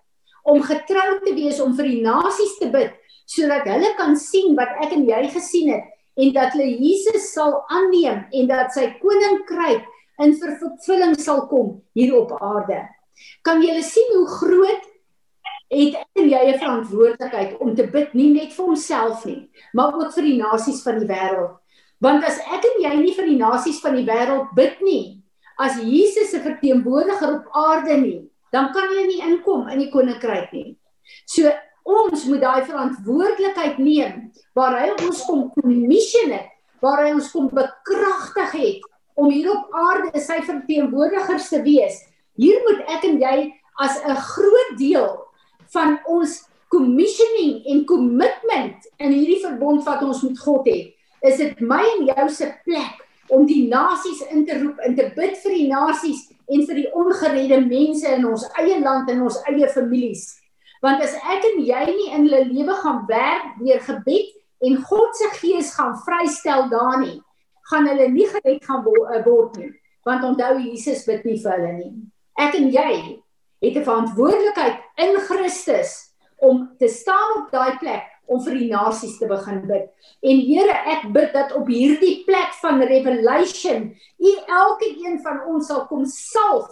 om 0.50 0.62
getrou 0.62 1.10
te 1.22 1.34
wees 1.36 1.60
om 1.62 1.74
vir 1.78 1.86
die 1.92 2.00
nasies 2.02 2.56
te 2.58 2.70
bid 2.72 2.94
sodat 3.30 3.66
hulle 3.70 3.92
kan 3.98 4.16
sien 4.18 4.56
wat 4.58 4.80
ek 4.82 4.94
en 4.96 5.04
jy 5.06 5.20
gesien 5.34 5.70
het 5.74 5.92
en 6.16 6.32
dat 6.34 6.54
hulle 6.56 6.66
Jesus 6.80 7.28
sal 7.34 7.60
aanneem 7.70 8.24
en 8.32 8.50
dat 8.50 8.74
sy 8.74 8.88
koninkryk 9.02 9.86
in 10.24 10.34
vervulling 10.40 11.14
sal 11.20 11.44
kom 11.50 11.74
hier 11.98 12.14
op 12.16 12.32
aarde. 12.40 12.80
Kan 13.44 13.62
julle 13.62 13.84
sien 13.84 14.08
hoe 14.14 14.26
groot 14.38 14.86
het 15.70 15.98
en 16.16 16.30
jy 16.30 16.42
'n 16.46 16.58
verantwoordelikheid 16.58 17.58
om 17.60 17.74
te 17.74 17.86
bid 17.86 18.14
nie 18.14 18.32
net 18.32 18.52
vir 18.52 18.66
onsself 18.66 19.24
nie, 19.26 19.50
maar 19.74 19.94
ook 19.94 20.14
vir 20.14 20.22
die 20.22 20.40
nasies 20.42 20.82
van 20.82 20.98
die 20.98 21.08
wêreld. 21.08 21.58
Want 22.00 22.24
as 22.24 22.38
ek 22.38 22.64
en 22.64 22.82
jy 22.82 22.94
nie 22.96 23.14
vir 23.14 23.26
die 23.26 23.38
nasies 23.38 23.80
van 23.80 23.94
die 23.94 24.06
wêreld 24.06 24.54
bid 24.54 24.80
nie, 24.80 25.15
as 25.58 25.78
Jesus 25.80 26.30
se 26.30 26.40
verteenwoordiger 26.44 27.38
op 27.38 27.54
aarde 27.56 27.96
nie, 28.00 28.18
dan 28.52 28.72
kan 28.72 28.88
hulle 28.90 29.06
nie 29.08 29.22
inkom 29.24 29.68
in 29.72 29.80
die 29.84 29.90
koninkryk 29.92 30.52
nie. 30.52 30.76
So 31.28 31.50
ons 31.86 32.26
moet 32.26 32.42
daai 32.42 32.66
verantwoordelikheid 32.66 33.78
neem 33.78 34.26
waar 34.58 34.76
hy 34.80 34.90
ons 34.96 35.22
kom 35.28 35.46
commission 35.54 36.34
het, 36.34 36.50
waar 36.82 37.04
hy 37.04 37.14
ons 37.14 37.30
kom 37.32 37.48
bekragtig 37.54 38.56
het 38.58 38.90
om 39.16 39.30
hier 39.32 39.52
op 39.54 39.72
aarde 39.72 40.20
sy 40.20 40.42
verteenwoordigers 40.44 41.48
te 41.52 41.62
wees. 41.64 42.02
Hier 42.36 42.60
moet 42.66 42.82
ek 42.98 43.06
en 43.08 43.16
jy 43.22 43.36
as 43.80 43.96
'n 44.02 44.16
groot 44.16 44.76
deel 44.76 45.08
van 45.72 45.98
ons 46.04 46.42
commissioning 46.68 47.64
en 47.64 47.84
commitment 47.86 48.76
in 48.98 49.12
hierdie 49.12 49.40
verbond 49.40 49.84
wat 49.86 50.02
ons 50.02 50.22
met 50.22 50.38
God 50.38 50.66
het, 50.66 50.92
is 51.22 51.36
dit 51.36 51.60
my 51.60 51.82
en 51.96 52.06
jou 52.06 52.28
se 52.28 52.50
plek 52.64 53.05
om 53.28 53.46
die 53.46 53.66
nasies 53.68 54.22
in 54.30 54.46
te 54.46 54.58
roep 54.60 54.80
en 54.86 54.96
te 54.96 55.10
bid 55.16 55.36
vir 55.42 55.54
die 55.54 55.68
nasies 55.70 56.26
en 56.46 56.64
vir 56.66 56.80
die 56.82 56.88
ongeredde 56.94 57.60
mense 57.66 58.08
in 58.14 58.26
ons 58.28 58.46
eie 58.60 58.78
land 58.80 59.10
en 59.10 59.24
ons 59.26 59.38
eie 59.50 59.68
families. 59.72 60.28
Want 60.84 61.02
as 61.02 61.14
ek 61.16 61.46
en 61.50 61.62
jy 61.66 61.84
nie 61.90 62.10
in 62.14 62.26
hulle 62.28 62.44
lewe 62.50 62.76
gaan 62.82 63.04
werk 63.08 63.56
deur 63.60 63.82
gebed 63.88 64.34
en 64.66 64.78
God 64.88 65.16
se 65.18 65.30
gees 65.40 65.72
gaan 65.76 65.96
vrystel 66.06 66.68
daar 66.72 67.00
nie, 67.02 67.18
gaan 67.70 67.88
hulle 67.90 68.08
nie 68.12 68.26
gered 68.30 68.64
gaan 68.64 68.84
eh, 68.86 69.22
word 69.26 69.56
nie. 69.60 69.72
Want 70.06 70.24
onthou 70.24 70.56
Jesus 70.62 71.04
bid 71.06 71.24
nie 71.26 71.38
vir 71.42 71.56
hulle 71.56 71.72
nie. 71.80 71.92
Ek 72.38 72.54
en 72.54 72.68
jy 72.70 72.90
het 73.64 73.76
'n 73.76 73.86
verantwoordelikheid 73.88 74.78
in 75.02 75.16
Christus 75.28 76.12
om 76.38 76.76
te 76.78 76.88
staan 76.88 77.42
op 77.42 77.50
daai 77.50 77.78
plek 77.78 78.15
om 78.26 78.42
vir 78.44 78.58
die 78.58 78.70
nasies 78.70 79.18
te 79.18 79.26
begin 79.30 79.62
bid. 79.66 79.86
En 80.22 80.40
Here, 80.48 80.76
ek 80.94 81.06
bid 81.14 81.32
dat 81.32 81.54
op 81.54 81.68
hierdie 81.70 82.24
plek 82.26 82.52
van 82.62 82.82
revelation, 82.82 83.92
U 84.18 84.32
elke 84.46 84.90
een 85.04 85.20
van 85.22 85.44
ons 85.46 85.66
sal 85.66 85.86
kom 85.86 86.04
salf 86.06 86.70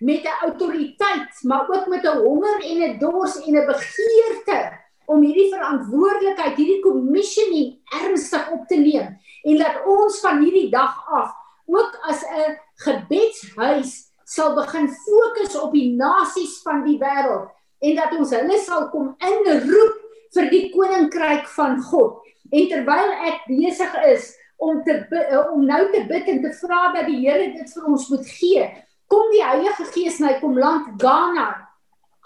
met 0.00 0.24
'n 0.24 0.38
autoriteit, 0.46 1.32
maar 1.42 1.68
ook 1.68 1.86
met 1.86 2.04
'n 2.04 2.18
honger 2.22 2.58
en 2.62 2.82
'n 2.82 2.98
dors 2.98 3.36
en 3.46 3.54
'n 3.56 3.66
begeerte 3.66 4.84
om 5.06 5.22
hierdie 5.22 5.52
verantwoordelikheid, 5.54 6.56
hierdie 6.56 6.82
commissioning 6.82 7.78
ernstig 8.02 8.50
op 8.50 8.66
te 8.66 8.76
neem 8.76 9.18
en 9.46 9.56
dat 9.56 9.82
ons 9.86 10.20
van 10.20 10.42
hierdie 10.42 10.70
dag 10.70 10.94
af 11.08 11.34
ook 11.66 11.98
as 12.10 12.22
'n 12.22 12.58
gebedshuis 12.74 14.10
sal 14.24 14.54
begin 14.54 14.88
fokus 14.88 15.60
op 15.60 15.72
die 15.72 15.94
nasies 15.96 16.62
van 16.62 16.84
die 16.84 16.98
wêreld 16.98 17.50
en 17.78 17.94
dat 17.94 18.18
ons 18.18 18.30
hulle 18.30 18.58
sal 18.58 18.88
kom 18.90 19.14
inroep 19.18 19.95
vir 20.34 20.50
die 20.50 20.70
koninkryk 20.72 21.46
van 21.54 21.80
God. 21.82 22.22
En 22.50 22.68
terwyl 22.70 23.12
ek 23.26 23.46
besig 23.50 23.94
is 24.06 24.32
om 24.56 24.82
te 24.84 25.04
om 25.52 25.66
nou 25.66 25.82
te 25.92 26.02
bid 26.08 26.28
en 26.32 26.42
te 26.42 26.52
vra 26.62 26.92
dat 26.94 27.06
die 27.10 27.20
Here 27.22 27.52
dit 27.52 27.72
vir 27.74 27.88
ons 27.90 28.08
moet 28.10 28.26
gee, 28.26 28.66
kom 29.12 29.30
die 29.34 29.44
Heilige 29.44 29.86
Gees 29.92 30.18
my 30.22 30.36
kom 30.40 30.58
land 30.58 30.96
Ghana 31.02 31.50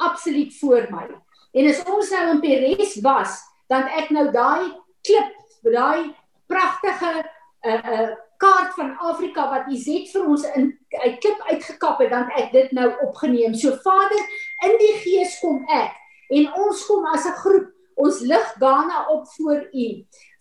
absoluut 0.00 0.52
voor 0.60 0.86
my. 0.90 1.06
En 1.52 1.68
as 1.68 1.82
ons 1.90 2.10
nou 2.14 2.24
in 2.34 2.40
Peres 2.40 2.96
was, 3.04 3.40
dan 3.68 3.88
ek 3.98 4.10
nou 4.14 4.28
daai 4.32 4.70
klip, 5.06 5.34
daai 5.66 6.14
pragtige 6.50 7.12
'n 7.20 7.68
uh, 7.68 7.74
'n 7.74 8.02
uh, 8.02 8.10
kaart 8.40 8.74
van 8.74 8.96
Afrika 8.98 9.48
wat 9.50 9.68
U 9.68 9.76
het 9.76 10.08
vir 10.12 10.24
ons 10.26 10.44
in 10.56 10.70
uit 10.90 11.18
klip 11.20 11.40
uitgekap 11.50 11.98
het, 11.98 12.10
dan 12.10 12.30
ek 12.30 12.52
dit 12.52 12.72
nou 12.72 12.88
opgeneem. 13.04 13.54
So 13.54 13.76
Vader, 13.84 14.22
in 14.64 14.78
die 14.80 14.94
Gees 15.02 15.38
kom 15.40 15.64
ek 15.68 15.92
en 16.30 16.48
ons 16.54 16.86
kom 16.86 17.04
as 17.12 17.26
'n 17.26 17.36
groep 17.42 17.68
ons 18.00 18.20
lig 18.26 18.52
Ghana 18.60 19.06
op 19.12 19.28
voor 19.36 19.64
U. 19.72 19.86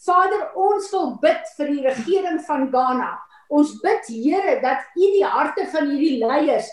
Vader, 0.05 0.43
ons 0.55 0.91
wil 0.95 1.09
bid 1.23 1.55
vir 1.57 1.71
die 1.73 1.81
regering 1.87 2.39
van 2.47 2.69
Ghana. 2.71 3.13
Ons 3.49 3.73
bid 3.83 4.07
Here 4.07 4.59
dat 4.63 4.85
U 4.95 5.09
die 5.15 5.25
harte 5.25 5.65
van 5.71 5.89
hierdie 5.89 6.19
leiers 6.21 6.69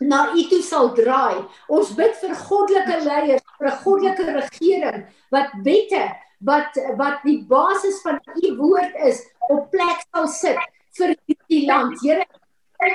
na 0.00 0.26
U 0.34 0.44
toe 0.50 0.62
sal 0.62 0.92
draai. 0.96 1.44
Ons 1.72 1.92
bid 1.96 2.14
vir 2.20 2.34
goddelike 2.46 3.00
leiers, 3.04 3.44
vir 3.58 3.68
'n 3.68 3.80
goddelike 3.84 4.26
regering 4.40 5.06
wat 5.30 5.50
wette 5.64 6.04
wat 6.44 6.76
wat 6.96 7.22
die 7.24 7.44
basis 7.48 8.00
van 8.04 8.20
U 8.42 8.56
woord 8.56 8.94
is 9.04 9.24
op 9.48 9.70
plek 9.70 10.04
sal 10.12 10.28
sit 10.28 10.58
vir 10.98 11.16
hierdie 11.26 11.66
land. 11.66 12.00
Here, 12.02 12.24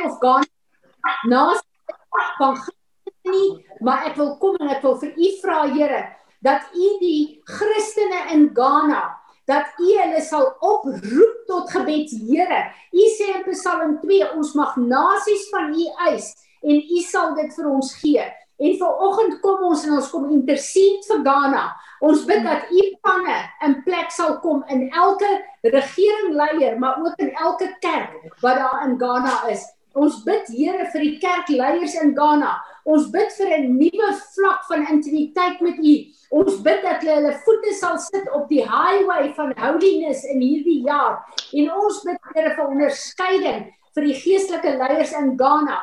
of 0.06 0.20
gaan 0.22 0.46
naas 1.30 1.62
van 2.38 2.58
nie, 3.24 3.66
maar 3.82 4.06
ek 4.06 4.16
wil 4.18 4.38
kom 4.38 4.56
en 4.60 4.70
ek 4.70 4.82
wil 4.82 4.98
vir 4.98 5.14
U 5.18 5.28
vra 5.42 5.66
Here 5.74 6.02
dat 6.46 6.70
U 6.74 6.92
die 7.02 7.42
Christene 7.46 8.28
in 8.36 8.50
Ghana 8.54 9.22
dat 9.50 9.74
U 9.82 9.88
hulle 9.98 10.22
sal 10.22 10.46
oproep 10.60 11.42
tot 11.50 11.72
gebed, 11.74 12.12
Here. 12.28 12.62
U 12.92 13.08
sê 13.18 13.32
in 13.40 13.48
Psalm 13.50 13.98
2, 14.04 14.30
ons 14.38 14.54
mag 14.56 14.78
nasies 14.78 15.50
van 15.52 15.74
U 15.74 15.88
eis 16.12 16.32
en 16.62 16.78
U 16.78 17.02
sal 17.04 17.34
dit 17.40 17.52
vir 17.58 17.68
ons 17.72 17.90
gee. 18.00 18.28
En 18.62 18.78
vanoggend 18.78 19.40
kom 19.42 19.64
ons 19.72 19.84
en 19.88 19.96
ons 19.98 20.10
kom 20.14 20.28
intercede 20.30 21.02
vir 21.10 21.24
Ghana. 21.26 21.64
Ons 22.06 22.26
bid 22.30 22.44
dat 22.46 22.70
U 22.70 22.84
planne 23.02 23.38
in 23.66 23.80
plek 23.86 24.14
sal 24.14 24.38
kom 24.44 24.62
in 24.70 24.88
elke 24.94 25.30
regeringleier, 25.66 26.78
maar 26.80 27.02
ook 27.02 27.18
in 27.26 27.34
elke 27.34 27.72
kerk 27.82 28.30
wat 28.46 28.62
daar 28.62 28.86
in 28.86 29.00
Ghana 29.02 29.48
is. 29.50 29.66
Ons 29.94 30.24
bid 30.24 30.48
Here 30.48 30.86
vir 30.94 31.02
die 31.04 31.18
kerkleiers 31.20 31.96
in 32.02 32.14
Ghana. 32.16 32.52
Ons 32.86 33.10
bid 33.12 33.32
vir 33.38 33.50
'n 33.58 33.78
nuwe 33.78 34.12
vlak 34.36 34.64
van 34.70 34.88
intimiteit 34.88 35.62
met 35.62 35.78
U. 35.78 35.96
Ons 36.32 36.62
bid 36.62 36.82
dat 36.82 37.02
hulle 37.02 37.16
hulle 37.16 37.34
voete 37.46 37.74
sal 37.74 37.98
sit 37.98 38.32
op 38.32 38.48
die 38.50 38.64
highway 38.64 39.34
van 39.36 39.54
holiness 39.58 40.24
in 40.24 40.40
hierdie 40.40 40.82
jaar. 40.88 41.20
En 41.54 41.72
ons 41.72 42.04
bid 42.04 42.18
Here 42.34 42.56
vir 42.56 42.68
onderskeiding 42.68 43.74
vir 43.96 44.04
die 44.04 44.16
geestelike 44.16 44.78
leiers 44.78 45.12
in 45.12 45.36
Ghana 45.38 45.82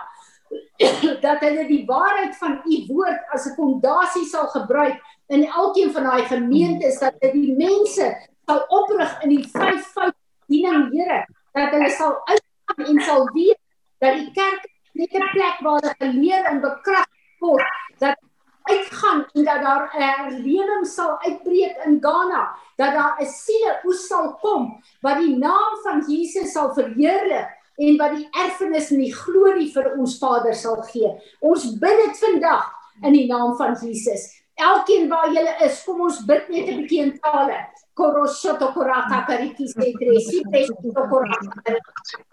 dat 1.27 1.41
hulle 1.45 1.67
die 1.69 1.85
waarheid 1.87 2.37
van 2.41 2.61
u 2.65 2.77
woord 2.89 3.21
as 3.35 3.47
'n 3.47 3.55
fondasie 3.57 4.25
sal 4.25 4.49
gebruik 4.49 4.97
in 5.29 5.45
elkeen 5.45 5.93
van 5.93 6.05
daai 6.05 6.25
gemeentes 6.25 6.99
dat 6.99 7.21
dit 7.21 7.33
die 7.33 7.53
mense 7.57 8.09
sal 8.47 8.65
oprig 8.69 9.23
in 9.23 9.37
die 9.37 9.45
vyf 9.53 9.93
fout 9.93 10.17
diening 10.49 10.89
Here 10.93 11.27
dat 11.53 11.71
hulle 11.77 11.91
sal 11.91 12.17
uitgaan 12.25 12.87
en 12.87 13.01
sal 13.05 13.29
weet 13.35 13.61
dat 13.99 14.15
die 14.15 14.31
kerk 14.33 14.65
net 14.93 15.13
'n 15.13 15.31
plek 15.35 15.61
waar 15.61 15.81
hulle 15.81 15.95
geleer 15.99 16.45
en 16.45 16.61
bekragtig 16.61 17.41
word 17.41 17.67
dat 17.99 18.17
uitgaan 18.63 19.27
en 19.35 19.45
dat 19.45 19.63
daar 19.63 19.85
'n 19.85 19.88
herlewing 19.99 20.87
sal 20.87 21.19
uitbreek 21.25 21.85
in 21.87 21.99
Ghana, 22.01 22.43
dat 22.77 22.95
daar 22.95 23.17
'n 23.21 23.27
siele 23.27 23.81
oes 23.85 24.07
sal 24.07 24.35
kom 24.41 24.83
wat 25.03 25.19
die 25.19 25.37
naam 25.37 25.79
van 25.83 26.05
Jesus 26.09 26.53
sal 26.53 26.75
verheerlik 26.75 27.49
en 27.77 27.97
wat 27.97 28.17
die 28.17 28.29
erfenis 28.31 28.91
en 28.91 28.99
die 28.99 29.15
glorie 29.15 29.71
vir 29.73 29.93
ons 29.99 30.19
Vader 30.19 30.55
sal 30.55 30.83
gee. 30.83 31.11
Ons 31.41 31.79
bid 31.79 32.05
dit 32.05 32.19
vandag 32.19 32.67
in 33.03 33.13
die 33.13 33.27
naam 33.27 33.57
van 33.57 33.77
Jesus. 33.83 34.35
Elkeen 34.55 35.09
waar 35.09 35.31
jy 35.31 35.45
is, 35.63 35.85
kom 35.85 36.01
ons 36.01 36.25
bid 36.27 36.49
net 36.49 36.69
'n 36.69 36.81
bietjie 36.81 37.03
in 37.03 37.19
tale. 37.19 37.59
Koroshoto 37.95 38.73
korata 38.73 39.25
kariki 39.27 39.67
se 39.69 39.93
tresi 39.99 40.43
tresi 40.51 40.93
korata. 40.95 41.75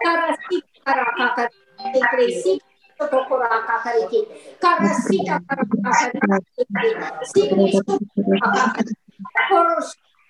Karasi 0.03 0.61
karata 0.85 1.27
kariki 1.37 2.01
tresi 2.13 2.59
Kakakakakakakaki, 2.95 4.19
karasi 4.59 5.17
kakakakakakaki, 5.27 6.63
sigresto 7.27 7.93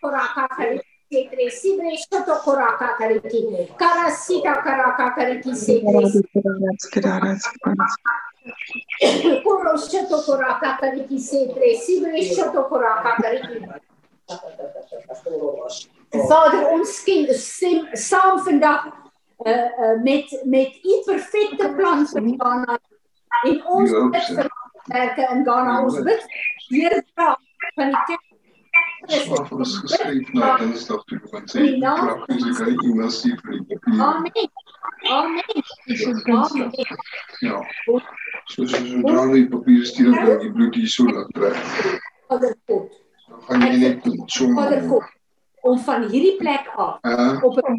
kakakakakakaki, 0.01 1.49
sigresto 1.53 2.17
to 2.25 2.35
korakakakaki, 2.45 3.39
karasi 3.77 4.41
kakakakakaki, 4.41 5.51
sigresto 5.53 6.19
korosho 9.45 10.01
to 10.09 10.17
korakakakaki, 10.25 11.17
sigresto 11.19 12.43
to 12.53 12.61
korakakakaki. 12.69 13.61
Vader, 16.11 16.63
ons 16.73 17.03
kind, 17.05 17.29
saam 17.93 18.41
vandag 18.41 19.04
uh, 19.45 19.51
uh, 19.51 19.95
met 20.03 20.35
met 20.45 20.77
u 20.83 20.99
perfekte 21.05 21.73
plan 21.77 22.05
vir 22.07 22.29
Ghana 22.43 22.79
en 23.45 23.65
ons 23.79 23.97
bid 24.15 24.29
vir 24.37 24.51
werke 24.93 25.27
in 25.31 25.43
Ghana 25.49 25.81
ons 25.83 25.99
bid 26.07 26.31
Here 26.69 27.03
dra 27.13 27.35
van 27.75 27.91
die 27.93 28.05
kerk 28.09 28.31
Slaaf 29.05 29.51
ons 29.53 29.73
geskryf 29.83 30.29
na 30.33 30.55
Dinsdag 30.59 31.03
toe 31.09 31.19
want 31.31 31.51
sê 31.53 31.65
die 31.65 31.81
prakties 31.81 32.45
ek 32.49 32.61
hy 32.65 32.73
iemand 32.89 33.13
sê 33.13 33.33
vir 33.41 33.57
die 33.57 33.65
papier. 33.69 33.99
Amen. 34.01 34.47
Amen. 35.13 35.43
Amen. 36.33 36.71
Ja. 37.45 37.59
So 37.85 37.99
so 38.55 38.65
so 38.71 39.03
dra 39.05 39.25
die 39.33 39.45
papier 39.51 39.85
stuur 39.91 40.15
dan 40.15 40.41
die 40.41 40.51
bloed 40.55 40.79
hier 40.79 40.89
so 40.95 41.05
laat 41.11 41.29
trek. 41.37 41.59
Vader 42.31 42.55
God, 42.65 42.97
Dan 43.27 43.61
gaan 43.61 43.75
jy 43.75 43.77
net 43.83 44.09
so 44.37 44.49
Vader 44.57 44.81
God, 44.89 45.13
om 45.65 45.79
van 45.79 46.05
hierdie 46.09 46.37
plek 46.37 46.69
af 46.75 46.99
Uh, 47.05 47.43
op 47.43 47.57
'n 47.57 47.77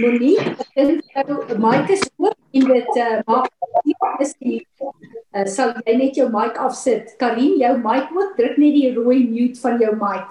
Monique, 0.00 0.56
en 0.74 1.02
Mike 1.58 1.92
is 1.92 2.10
ook 2.16 2.34
en 2.50 2.64
dit 2.64 2.96
uh, 2.96 3.18
maak 3.24 4.20
is 4.20 4.34
die 4.38 4.66
uh, 5.34 5.44
sal 5.44 5.72
jy 5.84 5.94
net 5.96 6.16
jou 6.18 6.28
mic 6.32 6.56
afsit. 6.56 7.14
Karin, 7.20 7.58
jou 7.58 7.76
mic 7.78 8.10
ook 8.14 8.36
druk 8.36 8.56
net 8.56 8.74
die 8.74 8.92
rooi 8.94 9.28
mute 9.28 9.60
van 9.60 9.78
jou 9.78 9.94
mic. 9.96 10.26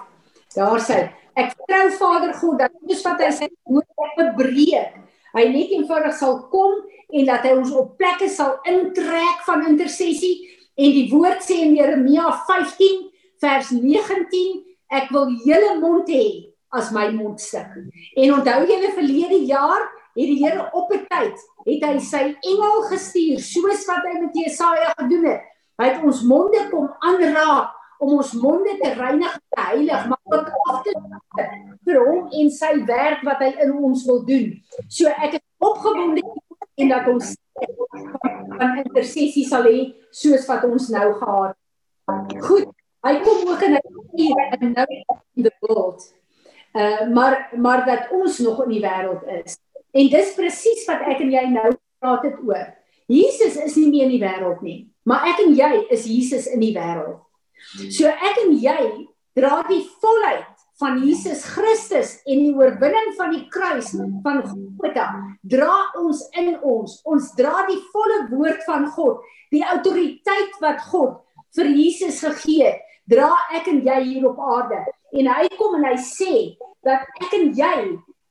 Daar 0.54 0.80
sê 0.80 0.98
ek 1.38 1.52
vertrou 1.54 1.90
Vader 2.00 2.34
God 2.34 2.58
dat 2.58 2.72
soos 2.86 3.02
wat 3.06 3.22
hy 3.22 3.30
sy 3.30 3.48
woord 3.64 3.88
opbreek, 4.04 4.96
hy 5.36 5.44
net 5.54 5.74
eenvoudig 5.76 6.16
sal 6.18 6.40
kom 6.52 6.80
en 7.08 7.28
dat 7.28 7.44
hy 7.46 7.52
ons 7.56 7.72
op 7.72 7.96
plekke 8.00 8.28
sal 8.28 8.58
intrek 8.64 9.44
van 9.46 9.66
intersessie 9.66 10.36
en 10.74 10.96
die 10.96 11.08
woord 11.12 11.44
sê 11.44 11.62
in 11.66 11.76
Jeremia 11.78 12.32
15 12.48 13.06
vers 13.40 13.70
19 13.70 14.67
ek 14.90 15.10
wil 15.14 15.30
julle 15.44 15.78
mond 15.80 16.08
hê 16.08 16.54
as 16.72 16.90
my 16.92 17.08
mondstuk. 17.12 17.68
En 18.16 18.34
onthou 18.38 18.66
julle 18.68 18.92
verlede 18.96 19.44
jaar 19.48 19.84
het 20.18 20.26
die 20.28 20.38
Here 20.42 20.68
op 20.72 20.92
'n 20.92 21.06
tyd 21.08 21.36
het 21.68 21.84
hy 21.84 21.98
sy 21.98 22.24
engel 22.42 22.82
gestuur 22.90 23.38
soos 23.40 23.86
wat 23.86 24.04
hy 24.08 24.20
met 24.20 24.34
Jesaja 24.34 24.92
gedoen 24.98 25.24
het. 25.24 25.42
Hy 25.78 25.84
het 25.88 26.02
ons 26.02 26.22
monde 26.22 26.68
kom 26.70 26.88
aanraak 26.98 27.74
om 27.98 28.16
ons 28.16 28.32
monde 28.32 28.78
te 28.78 28.90
reinig 28.94 29.34
en 29.34 29.42
te 29.48 29.60
heilig, 29.60 30.08
maar 30.08 30.18
ook 30.24 30.50
af 30.70 30.82
te 30.82 30.92
vir 31.84 31.98
hom 32.04 32.28
en 32.40 32.50
sy 32.50 32.72
werk 32.86 33.22
wat 33.26 33.42
hy 33.42 33.52
in 33.64 33.72
ons 33.72 34.04
wil 34.06 34.24
doen. 34.26 34.52
So 34.88 35.08
ek 35.08 35.38
is 35.38 35.44
opgewonde 35.58 36.22
en 36.78 36.88
dat 36.88 37.08
ons 37.10 37.34
van 38.58 38.82
intersessie 38.84 39.46
sal 39.46 39.66
hê 39.70 39.78
soos 40.14 40.46
wat 40.50 40.66
ons 40.68 40.88
nou 40.94 41.06
gehad 41.20 41.54
het. 41.54 42.36
Goed, 42.42 42.68
hy 43.06 43.14
kom 43.24 43.48
ook 43.48 43.62
in 43.62 43.74
'n 43.74 43.82
uur 44.24 44.38
en 44.58 44.72
nou 44.72 44.86
in 45.34 45.42
the 45.42 45.54
world. 45.60 46.14
Uh 46.72 47.08
maar 47.14 47.50
maar 47.56 47.86
dat 47.86 48.10
ons 48.10 48.38
nog 48.38 48.62
in 48.64 48.68
die 48.68 48.82
wêreld 48.82 49.22
is. 49.44 49.58
En 49.90 50.08
dis 50.08 50.34
presies 50.34 50.84
wat 50.86 51.00
ek 51.00 51.20
en 51.20 51.30
jy 51.30 51.46
nou 51.48 51.76
praat 51.98 52.22
het 52.22 52.38
oor. 52.44 52.74
Jesus 53.06 53.56
is 53.56 53.74
nie 53.76 53.88
meer 53.88 54.04
in 54.04 54.16
die 54.18 54.24
wêreld 54.24 54.60
nie, 54.60 54.92
maar 55.02 55.24
ek 55.26 55.38
en 55.46 55.54
jy 55.54 55.86
is 55.88 56.04
Jesus 56.04 56.46
in 56.46 56.60
die 56.60 56.74
wêreld. 56.76 57.24
So 57.90 58.06
ek 58.06 58.44
en 58.44 58.52
jy 58.60 59.08
dra 59.38 59.62
die 59.68 59.84
volheid 60.02 60.58
van 60.78 61.00
Jesus 61.02 61.42
Christus 61.42 62.18
en 62.26 62.42
die 62.44 62.54
oorwinning 62.54 63.14
van 63.18 63.32
die 63.34 63.46
kruis 63.50 63.90
van 64.22 64.42
Golgotha 64.44 65.08
dra 65.42 65.72
ons 65.98 66.22
in 66.38 66.54
ons. 66.62 67.00
Ons 67.08 67.32
dra 67.38 67.64
die 67.70 67.80
volle 67.92 68.20
woord 68.30 68.62
van 68.66 68.86
God, 68.94 69.24
die 69.50 69.64
autoriteit 69.66 70.54
wat 70.62 70.84
God 70.90 71.18
vir 71.56 71.72
Jesus 71.72 72.20
gegee 72.22 72.68
het, 72.68 72.84
dra 73.10 73.32
ek 73.56 73.70
en 73.72 73.82
jy 73.86 73.98
hier 74.04 74.28
op 74.28 74.38
aarde. 74.40 74.82
En 75.16 75.30
hy 75.32 75.48
kom 75.56 75.78
en 75.78 75.88
hy 75.88 75.96
sê 76.02 76.34
dat 76.86 77.06
ek 77.22 77.34
en 77.38 77.50
jy, 77.56 77.74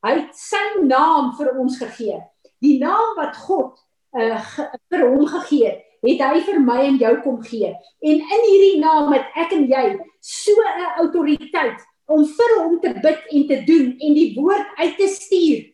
hy 0.06 0.14
het 0.20 0.38
sy 0.38 0.64
naam 0.86 1.34
vir 1.38 1.54
ons 1.58 1.78
gegee. 1.82 2.22
Die 2.64 2.78
naam 2.82 3.16
wat 3.18 3.38
God 3.48 3.76
uh, 4.18 4.38
ge, 4.54 4.68
vir 4.94 5.06
hom 5.08 5.26
gegee 5.34 5.72
het, 5.72 5.84
het 6.06 6.22
hy 6.22 6.42
vir 6.46 6.60
my 6.62 6.78
en 6.86 7.00
jou 7.02 7.14
kom 7.24 7.40
gee. 7.46 7.72
En 8.06 8.22
in 8.22 8.44
hierdie 8.50 8.78
naam 8.82 9.12
het 9.16 9.34
ek 9.38 9.56
en 9.58 9.66
jy 9.70 9.86
so 10.22 10.54
'n 10.54 10.92
autoriteit 11.04 11.82
om 12.08 12.24
vir 12.26 12.54
hom 12.62 12.78
te 12.80 12.94
bid 12.94 13.26
en 13.34 13.48
te 13.48 13.58
doen 13.68 13.90
en 14.00 14.14
die 14.14 14.32
woord 14.38 14.68
uit 14.78 14.96
te 14.98 15.08
stuur 15.08 15.66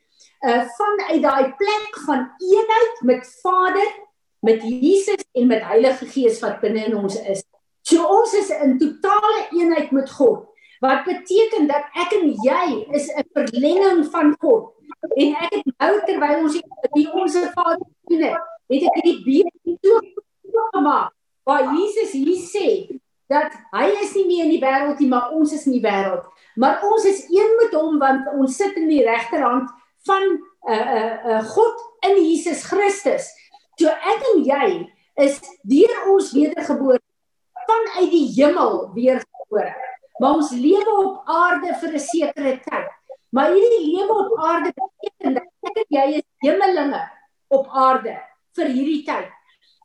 uh 0.44 0.64
vanuit 0.78 1.22
daai 1.24 1.54
plek 1.56 2.00
van 2.06 2.26
eenheid 2.38 3.02
met 3.02 3.40
Vader, 3.42 3.88
met 4.40 4.64
Jesus 4.64 5.24
en 5.32 5.48
met 5.48 5.64
Heilige 5.64 6.06
Gees 6.06 6.40
wat 6.44 6.60
binne 6.60 6.86
in 6.86 6.98
ons 7.00 7.16
is. 7.22 7.44
So 7.84 8.04
ons 8.08 8.34
is 8.40 8.50
in 8.50 8.78
totale 8.80 9.48
eenheid 9.52 9.92
met 9.92 10.12
God. 10.12 10.48
Wat 10.84 11.04
beteken 11.08 11.68
dat 11.68 11.92
ek 12.00 12.16
en 12.20 12.32
jy 12.44 12.66
is 12.96 13.08
'n 13.12 13.28
verlenging 13.36 14.06
van 14.12 14.36
God. 14.40 14.72
En 15.16 15.36
ek 15.36 15.54
het 15.54 15.68
nou 15.78 15.94
terwyl 16.06 16.44
ons 16.44 16.62
die 16.96 17.12
ons 17.12 17.38
Vader 17.56 17.88
doen 18.08 18.22
het, 18.22 18.40
het 18.72 18.84
ek 18.84 19.04
hierdie 19.04 19.22
beeld 19.82 20.04
so 20.52 20.68
gemaak 20.72 21.12
waar 21.44 21.74
Jesus 21.76 22.12
hier 22.12 22.40
sê 22.40 22.68
dat 23.28 23.52
hy 23.74 23.88
is 24.04 24.14
nie 24.16 24.26
meer 24.28 24.46
in 24.46 24.54
die 24.54 24.62
wêreld 24.62 25.00
nie, 25.00 25.10
maar 25.12 25.32
ons 25.36 25.54
is 25.56 25.66
in 25.66 25.78
die 25.78 25.84
wêreld. 25.84 26.26
Maar 26.56 26.84
ons 26.88 27.06
is 27.06 27.24
een 27.32 27.56
met 27.62 27.74
hom 27.76 28.00
want 28.00 28.28
ons 28.38 28.56
sit 28.56 28.76
in 28.80 28.88
die 28.88 29.04
regterhand 29.04 29.70
van 30.08 30.24
'n 30.24 30.40
uh, 30.70 30.76
'n 30.76 30.98
uh, 30.98 31.16
uh, 31.32 31.44
God 31.56 31.78
in 32.08 32.16
Jesus 32.24 32.64
Christus. 32.64 33.32
So 33.80 33.88
ek 33.88 34.22
en 34.34 34.44
jy 34.44 34.68
is 35.16 35.40
deur 35.64 35.96
ons 36.14 36.32
wedergeboorte 36.32 37.03
vanuit 37.68 38.12
die 38.12 38.28
hemel 38.36 38.90
weergebore. 38.94 39.74
Maar 40.20 40.34
ons 40.34 40.52
lewe 40.52 40.94
op 41.04 41.22
aarde 41.26 41.74
vir 41.82 41.94
'n 41.94 42.00
sekere 42.00 42.60
tyd. 42.70 42.90
Maar 43.30 43.52
hierdie 43.52 43.86
lewe 43.96 44.14
op 44.14 44.40
aarde 44.46 44.74
beteken 44.74 45.34
dat 45.34 45.48
ek 45.70 45.78
en 45.78 45.86
jy 45.90 46.08
is 46.18 46.28
hemelinge 46.38 47.02
op 47.48 47.68
aarde 47.68 48.18
vir 48.56 48.68
hierdie 48.68 49.04
tyd. 49.04 49.30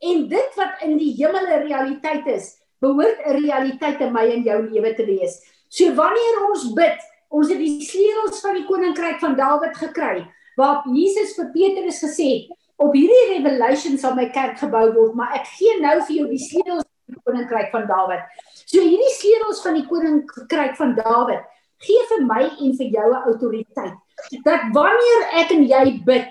En 0.04 0.28
dit 0.28 0.50
wat 0.56 0.82
in 0.84 0.98
die 0.98 1.14
hemel 1.16 1.46
'n 1.46 1.62
realiteit 1.66 2.26
is, 2.26 2.58
behoort 2.80 3.18
'n 3.26 3.40
realiteit 3.44 4.00
in 4.00 4.12
my 4.12 4.26
en 4.30 4.42
jou 4.42 4.58
lewe 4.70 4.94
te 4.94 5.04
wees. 5.04 5.40
So 5.68 5.94
wanneer 5.94 6.48
ons 6.50 6.72
bid, 6.72 7.00
ons 7.28 7.48
het 7.48 7.58
die 7.58 7.80
sleutels 7.84 8.40
van 8.40 8.54
die 8.54 8.64
koninkryk 8.64 9.18
van 9.20 9.36
Dawid 9.36 9.76
gekry, 9.76 10.26
waar 10.56 10.84
Jesus 10.94 11.34
vir 11.36 11.50
Petrus 11.52 12.00
gesê 12.02 12.28
het, 12.34 12.58
op 12.76 12.94
hierdie 12.94 13.34
revelation 13.34 13.98
sal 13.98 14.14
my 14.14 14.28
kerk 14.30 14.58
gebou 14.58 14.86
word, 14.94 15.14
maar 15.14 15.34
ek 15.34 15.46
gee 15.58 15.80
nou 15.82 15.98
vir 16.06 16.14
jou 16.16 16.28
die 16.30 16.42
sleutels 16.42 16.84
van 16.86 16.97
koninkryk 17.24 17.70
van 17.72 17.86
Dawid. 17.86 18.24
So 18.64 18.80
hierdie 18.80 19.14
sleutels 19.16 19.62
van 19.64 19.78
die 19.78 19.86
koninkryk 19.86 20.76
van 20.76 20.94
Dawid 20.98 21.46
gee 21.84 22.04
vir 22.10 22.24
my 22.26 22.42
en 22.48 22.76
vir 22.76 22.90
jou 22.96 23.08
'n 23.12 23.24
autoriteit. 23.30 23.96
Dat 24.44 24.60
wanneer 24.72 25.22
ek 25.40 25.50
en 25.50 25.64
jy 25.64 26.02
bid, 26.04 26.28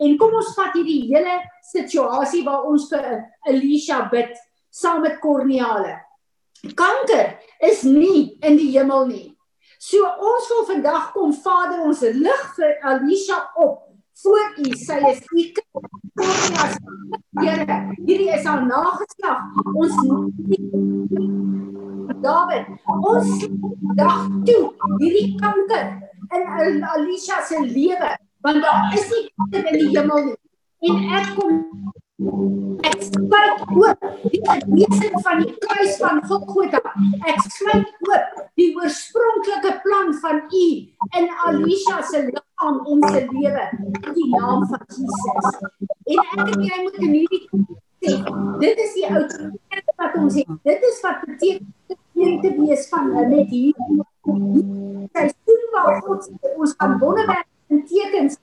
en 0.00 0.16
kom 0.18 0.34
ons 0.34 0.54
vat 0.54 0.72
hierdie 0.74 1.02
hele 1.12 1.40
situasie 1.72 2.44
waar 2.44 2.64
ons 2.64 2.88
vir 2.88 3.24
Elisha 3.46 4.08
bid 4.08 4.36
saam 4.70 5.02
met 5.02 5.20
Korneale. 5.20 6.00
Kanker 6.74 7.38
is 7.60 7.82
nie 7.82 8.38
in 8.42 8.56
die 8.56 8.70
hemel 8.78 9.06
nie. 9.06 9.36
So 9.78 10.06
ons 10.06 10.48
wil 10.48 10.64
vandag 10.64 11.12
kom 11.12 11.32
Vader 11.32 11.82
ons 11.84 12.00
lig 12.00 12.44
vir 12.56 12.78
Elisha 12.92 13.50
op 13.56 13.82
voor 14.22 14.54
U. 14.56 14.76
Sy 14.76 15.00
is 15.10 15.20
U 15.32 15.63
kind. 16.14 16.78
Here, 17.40 17.78
hierdie 18.06 18.30
is 18.34 18.44
haar 18.46 18.62
nageslag. 18.66 19.40
Ons 19.74 19.96
David, 22.24 22.68
ons 22.86 23.30
dag 23.98 24.20
toe 24.48 24.62
hierdie 25.00 25.34
kanker 25.40 25.86
in 26.34 26.84
Elisha 26.94 27.42
se 27.44 27.60
lewe, 27.60 28.14
want 28.44 28.62
daar 28.64 28.94
is 28.96 29.10
nie 29.10 29.26
kanker 29.36 29.68
in 29.72 29.78
die 29.82 29.90
hemel 29.96 30.24
nie. 30.30 30.38
En 30.88 31.12
ek 31.18 31.34
kom 31.36 31.52
Ek 32.14 33.00
sluit 33.02 33.62
oop 33.74 34.04
die 34.30 34.40
wesen 34.46 35.14
van 35.24 35.40
die 35.42 35.54
kruis 35.58 35.96
van 35.98 36.20
Golgotha. 36.30 36.78
Ek 37.26 37.40
sluit 37.50 37.88
oop 38.06 38.36
die 38.54 38.68
oorspronklike 38.78 39.72
plan 39.82 40.12
van 40.22 40.38
U 40.46 40.68
in 41.18 41.26
Alicia 41.48 42.04
se 42.06 42.20
liggaam 42.28 42.78
en 42.86 43.02
se 43.10 43.24
lewe 43.32 43.64
in 43.80 44.14
die 44.14 44.28
naam 44.30 44.62
van 44.70 44.86
Jesus. 44.94 45.58
En 46.06 46.22
ek 46.22 46.54
en 46.54 46.62
jy 46.68 46.78
moet 46.84 47.00
in 47.02 47.16
hierdie 47.16 47.42
sê, 47.50 48.14
dit 48.62 48.84
is 48.86 48.94
die 49.00 49.10
autoriteit 49.10 49.92
wat 49.98 50.16
ons 50.22 50.38
het. 50.38 50.54
Dit 50.70 50.86
is 50.92 51.02
wat 51.02 51.26
beteken 51.26 51.98
een 52.14 52.40
te 52.46 52.54
wees 52.60 52.86
van 52.94 53.10
met 53.10 53.50
hier. 53.50 53.74
Sy 55.18 55.26
sien 55.34 55.68
waar 55.74 55.98
God 56.06 56.30
ons 56.54 56.78
kan 56.78 56.94
wonderwerke 57.02 57.74
en 57.74 57.82
tekens 57.90 58.38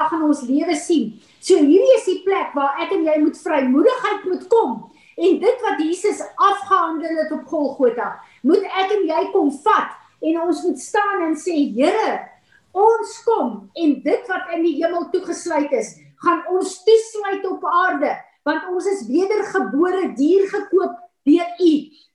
in 0.00 0.22
ons 0.26 0.42
lewe 0.48 0.74
sien 0.76 1.12
So 1.44 1.60
hierdie 1.60 1.96
is 1.98 2.06
die 2.08 2.20
plek 2.24 2.54
waar 2.56 2.78
ek 2.80 2.94
en 2.96 3.02
jy 3.04 3.18
moet 3.20 3.36
vrymoedigheid 3.36 4.22
moet 4.30 4.46
kom. 4.48 4.78
En 5.20 5.34
dit 5.42 5.64
wat 5.66 5.82
Jesus 5.82 6.22
afgehandel 6.40 7.18
het 7.20 7.34
op 7.36 7.50
Golgotha, 7.50 8.14
moet 8.48 8.64
ek 8.64 8.94
en 8.96 9.04
jy 9.10 9.24
kom 9.34 9.50
vat 9.66 9.92
en 10.24 10.38
ons 10.46 10.62
moet 10.64 10.80
staan 10.80 11.26
en 11.26 11.36
sê 11.36 11.58
Here, 11.76 12.14
ons 12.72 13.12
kom 13.26 13.52
en 13.76 13.92
dit 14.06 14.32
wat 14.32 14.56
in 14.56 14.64
die 14.64 14.78
hemel 14.80 15.04
toegesluit 15.12 15.76
is, 15.76 15.92
gaan 16.24 16.40
ons 16.56 16.78
toesluit 16.88 17.44
op 17.52 17.68
aarde, 17.68 18.16
want 18.48 18.72
ons 18.72 18.88
is 18.88 19.04
wedergebore 19.10 20.14
dier 20.16 20.48
gekoop 20.48 20.96
deur 21.28 21.60
U. 21.60 21.72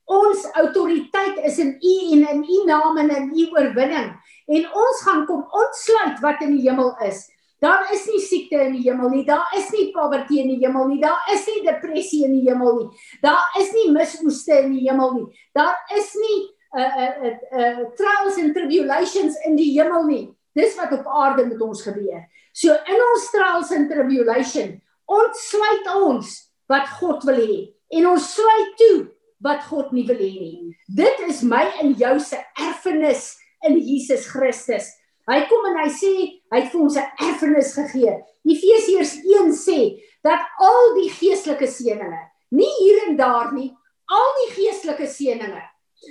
Ons 0.10 0.48
autoriteit 0.58 1.38
is 1.46 1.62
in 1.62 1.76
U 1.78 1.98
en 2.16 2.30
in 2.34 2.46
U 2.50 2.64
naam 2.66 2.98
en 2.98 3.14
in 3.14 3.30
U 3.38 3.50
oorwinning. 3.54 4.16
En 4.50 4.72
ons 4.74 5.04
gaan 5.06 5.28
kom 5.30 5.46
ontsluit 5.54 6.18
wat 6.26 6.42
in 6.42 6.58
die 6.58 6.66
hemel 6.66 6.96
is. 7.06 7.28
Daar 7.60 7.90
is 7.94 8.06
nie 8.08 8.22
siekte 8.24 8.62
in 8.64 8.78
die 8.78 8.86
hemel 8.86 9.10
nie. 9.12 9.26
Daar 9.28 9.52
is 9.58 9.68
nie 9.76 9.90
poverty 9.92 10.40
in 10.40 10.54
die 10.54 10.60
hemel 10.62 10.88
nie. 10.88 11.02
Daar 11.04 11.28
is 11.34 11.44
nie 11.50 11.64
depressie 11.66 12.24
in 12.28 12.38
die 12.38 12.46
hemel 12.48 12.78
nie. 12.78 12.90
Daar 13.24 13.60
is 13.60 13.74
nie 13.76 13.90
misoeste 13.92 14.62
in 14.64 14.78
die 14.78 14.86
hemel 14.88 15.16
nie. 15.18 15.42
Daar 15.58 15.76
is 15.98 16.14
nie 16.16 16.40
uh 16.78 17.00
uh 17.04 17.34
uh 17.60 17.86
trials 18.00 18.38
and 18.40 18.56
tribulations 18.56 19.36
in 19.46 19.58
die 19.60 19.74
hemel 19.76 20.08
nie. 20.08 20.26
Dis 20.56 20.78
wat 20.80 20.94
op 20.96 21.08
aarde 21.08 21.46
met 21.50 21.62
ons 21.62 21.84
gebeur. 21.84 22.24
So 22.54 22.74
in 22.74 23.04
ons 23.12 23.30
trials 23.34 23.74
and 23.76 23.92
tribulation 23.92 24.78
ontsluit 25.10 25.88
ons 25.98 26.36
wat 26.70 26.88
God 27.00 27.26
wil 27.28 27.42
hê 27.42 27.60
en 27.98 28.12
ons 28.14 28.34
sluit 28.36 28.76
toe 28.80 28.98
wat 29.44 29.64
God 29.68 29.92
nie 29.96 30.06
wil 30.08 30.20
hê 30.20 30.32
nie. 30.38 30.78
Dit 30.88 31.20
is 31.28 31.42
my 31.44 31.66
en 31.82 31.96
jou 31.98 32.16
se 32.24 32.40
erfenis 32.60 33.34
in 33.68 33.80
Jesus 33.80 34.28
Christus. 34.30 34.92
Hy 35.30 35.44
kom 35.50 35.66
en 35.70 35.82
hy 35.84 35.90
sê 35.94 36.12
hy 36.50 36.60
het 36.60 36.72
vir 36.72 36.82
ons 36.82 36.98
'n 36.98 37.10
erfenis 37.28 37.74
gegee. 37.78 38.14
Efesiërs 38.50 39.14
1 39.24 39.52
sê 39.54 40.02
dat 40.24 40.40
al 40.60 40.96
die 40.96 41.10
geestelike 41.10 41.68
seëninge, 41.68 42.22
nie 42.52 42.72
hier 42.80 43.08
en 43.08 43.18
daar 43.18 43.54
nie, 43.54 43.70
al 44.10 44.30
die 44.42 44.54
geestelike 44.58 45.08
seëninge 45.08 45.62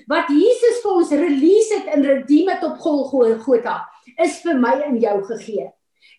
wat 0.07 0.28
Jesus 0.28 0.83
vir 0.83 0.92
ons 0.92 1.11
release 1.11 1.74
het 1.74 1.87
en 1.94 2.04
redeem 2.04 2.48
het 2.52 2.62
op 2.62 2.78
Golgotha, 2.78 3.88
is 4.20 4.40
vir 4.44 4.54
my 4.54 4.74
en 4.85 4.98
jou 5.00 5.16
gegee. 5.24 5.70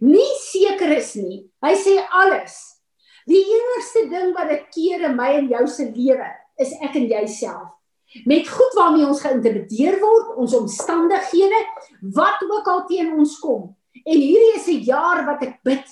Nie 0.01 0.31
seker 0.41 0.91
is 0.97 1.15
nie. 1.15 1.43
Hy 1.62 1.73
sê 1.77 1.95
alles. 2.12 2.57
Die 3.29 3.41
enigste 3.45 4.07
ding 4.09 4.33
wat 4.33 4.49
dit 4.49 4.63
keer 4.73 5.05
in 5.09 5.15
my 5.15 5.33
en 5.38 5.49
jou 5.51 5.65
se 5.67 5.89
lewe 5.93 6.29
is 6.59 6.73
ek 6.81 6.95
en 6.95 7.07
jouself. 7.12 7.78
Met 8.25 8.49
goed 8.49 8.73
waarmee 8.73 9.05
ons 9.05 9.21
geïntimideer 9.21 9.99
word, 10.01 10.35
ons 10.41 10.53
omstandighede, 10.57 11.59
wat 12.15 12.41
ook 12.47 12.67
al 12.67 12.85
teen 12.89 13.13
ons 13.13 13.35
kom. 13.39 13.75
En 14.03 14.17
hierdie 14.17 14.55
is 14.57 14.67
'n 14.67 14.83
jaar 14.85 15.25
wat 15.25 15.43
ek 15.43 15.59
bid 15.63 15.85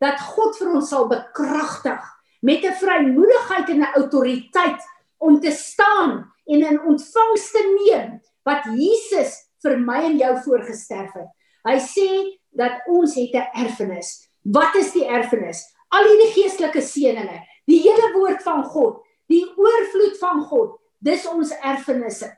dat 0.00 0.20
God 0.20 0.56
vir 0.56 0.72
ons 0.74 0.88
sal 0.88 1.06
bekragtig 1.08 2.00
met 2.42 2.64
'n 2.64 2.78
vrymoedigheid 2.82 3.68
en 3.68 3.80
'n 3.80 3.94
autoriteit 3.94 4.80
om 5.18 5.40
te 5.40 5.50
staan 5.50 6.32
en 6.46 6.60
in 6.62 6.80
ontvangs 6.80 7.50
te 7.50 7.62
neem 7.84 8.20
wat 8.42 8.64
Jesus 8.64 9.50
vir 9.62 9.78
my 9.78 10.02
en 10.04 10.16
jou 10.16 10.42
voorgesterf 10.42 11.12
het. 11.12 11.30
Hy 11.64 11.78
sê 11.78 12.38
dat 12.50 12.82
ons 12.88 13.14
het 13.14 13.34
'n 13.34 13.50
erfenis. 13.54 14.30
Wat 14.42 14.74
is 14.74 14.92
die 14.92 15.06
erfenis? 15.06 15.64
Al 15.88 16.04
hierdie 16.04 16.42
geestelike 16.42 16.80
seënings, 16.80 17.46
die 17.66 17.80
hele 17.82 18.12
woord 18.12 18.42
van 18.42 18.64
God, 18.64 19.04
Die 19.30 19.44
oorvloed 19.54 20.18
van 20.18 20.42
God, 20.50 20.74
dis 21.00 21.26
ons 21.28 21.52
erfenisse. 21.60 22.28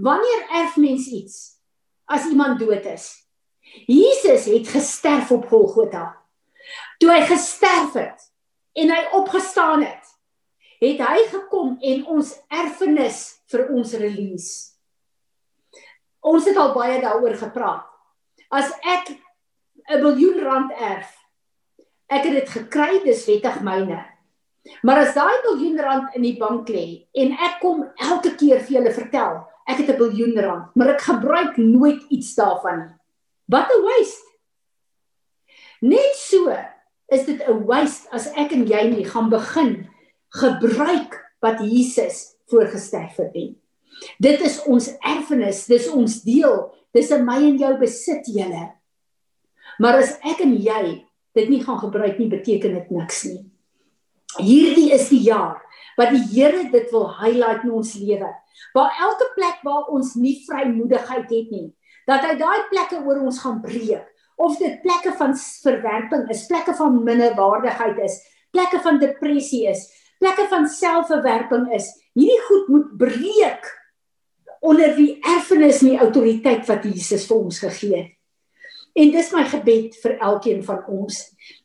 Wanneer 0.00 0.46
erf 0.62 0.76
mens 0.80 1.06
iets 1.06 1.36
as 2.10 2.26
iemand 2.30 2.58
dood 2.58 2.86
is? 2.86 3.12
Jesus 3.86 4.46
het 4.50 4.68
gesterf 4.68 5.30
op 5.34 5.48
Golgotha. 5.48 6.06
Toe 6.98 7.10
hy 7.10 7.22
gesterf 7.26 7.96
het 7.98 8.28
en 8.74 8.90
hy 8.90 9.02
opgestaan 9.18 9.84
het, 9.86 10.14
het 10.82 11.00
hy 11.02 11.24
gekom 11.30 11.76
en 11.80 12.06
ons 12.16 12.32
erfenis 12.52 13.20
vir 13.50 13.68
ons 13.74 13.94
release. 13.98 14.74
Ons 16.24 16.48
het 16.48 16.56
al 16.56 16.72
baie 16.74 17.00
daaroor 17.02 17.36
gepraat. 17.38 17.84
As 18.50 18.70
ek 18.82 19.10
'n 19.90 20.00
miljoen 20.00 20.40
rand 20.40 20.72
erf, 20.72 21.10
ek 22.08 22.24
het 22.24 22.32
dit 22.32 22.48
gekry, 22.48 23.02
dis 23.04 23.26
wettig 23.26 23.60
myne. 23.60 24.13
Maar 24.82 25.02
as 25.04 25.14
daai 25.16 25.42
miljoen 25.44 25.80
rand 25.80 26.14
in 26.16 26.24
die 26.24 26.36
bank 26.40 26.68
lê 26.72 27.06
en 27.12 27.34
ek 27.36 27.58
kom 27.60 27.84
elke 28.00 28.34
keer 28.40 28.62
vir 28.64 28.78
julle 28.78 28.92
vertel, 28.96 29.42
ek 29.68 29.80
het 29.80 29.90
'n 29.92 30.00
biljoen 30.00 30.38
rand, 30.40 30.76
maar 30.76 30.94
ek 30.94 31.00
gebruik 31.00 31.56
nooit 31.56 32.02
iets 32.08 32.34
daarvan 32.34 32.78
nie. 32.78 32.94
Wat 33.48 33.68
'n 33.68 33.82
waste. 33.82 34.24
Net 35.80 36.16
so 36.16 36.48
is 37.08 37.24
dit 37.26 37.40
'n 37.40 37.64
waste 37.66 38.08
as 38.10 38.32
ek 38.36 38.52
en 38.52 38.66
jy 38.66 38.82
nie 38.88 39.04
gaan 39.04 39.28
begin 39.30 39.88
gebruik 40.32 41.12
wat 41.40 41.60
Jesus 41.60 42.36
voorgesterf 42.48 43.16
het 43.16 43.34
nie. 43.34 43.56
Dit 44.18 44.40
is 44.40 44.62
ons 44.66 44.88
erfenis, 45.00 45.66
dis 45.66 45.88
ons 45.88 46.22
deel, 46.22 46.74
dis 46.92 47.10
in 47.10 47.24
my 47.24 47.36
en 47.36 47.58
jou 47.58 47.78
besit 47.78 48.26
julle. 48.26 48.72
Maar 49.78 50.00
as 50.02 50.18
ek 50.22 50.40
en 50.40 50.56
jy 50.56 51.06
dit 51.34 51.48
nie 51.48 51.62
gaan 51.64 51.78
gebruik 51.78 52.18
nie, 52.18 52.28
beteken 52.28 52.74
dit 52.74 52.90
niks 52.90 53.24
nie. 53.24 53.53
Hierdie 54.40 54.90
is 54.96 55.08
die 55.12 55.22
jaar 55.26 55.60
wat 55.98 56.10
die 56.10 56.24
Here 56.32 56.64
dit 56.72 56.90
wil 56.90 57.06
highlight 57.20 57.62
in 57.66 57.74
ons 57.78 57.94
lewe. 58.00 58.30
Waar 58.74 58.96
elke 59.06 59.28
plek 59.36 59.62
waar 59.66 59.90
ons 59.94 60.14
nie 60.18 60.40
vrymoedigheid 60.46 61.30
het 61.30 61.52
nie, 61.54 61.68
dat 62.08 62.24
hy 62.26 62.34
daai 62.40 62.66
plekke 62.70 63.02
oor 63.04 63.22
ons 63.28 63.40
gaan 63.42 63.60
breek. 63.62 64.06
Of 64.34 64.58
dit 64.58 64.80
plekke 64.82 65.12
van 65.14 65.36
verwerping 65.38 66.24
is, 66.34 66.46
plekke 66.50 66.74
van 66.74 66.96
minderwaardigheid 67.06 68.00
is, 68.02 68.18
plekke 68.54 68.80
van 68.82 68.98
depressie 68.98 69.62
is, 69.70 69.86
plekke 70.18 70.48
van 70.50 70.66
selfverwerping 70.70 71.68
is. 71.76 71.92
Hierdie 72.18 72.42
goed 72.48 72.68
moet 72.72 72.90
breek 72.98 73.70
onder 74.64 74.94
die 74.96 75.20
erfenis 75.22 75.82
en 75.84 75.92
die 75.92 76.02
autoriteit 76.02 76.66
wat 76.66 76.86
Jesus 76.88 77.28
vir 77.30 77.38
ons 77.38 77.62
gegee 77.62 77.94
het. 77.94 78.10
En 78.94 79.10
dis 79.10 79.30
my 79.34 79.42
gebed 79.50 79.96
vir 80.02 80.12
elkeen 80.22 80.60
van 80.66 80.84
ons. 80.90 81.16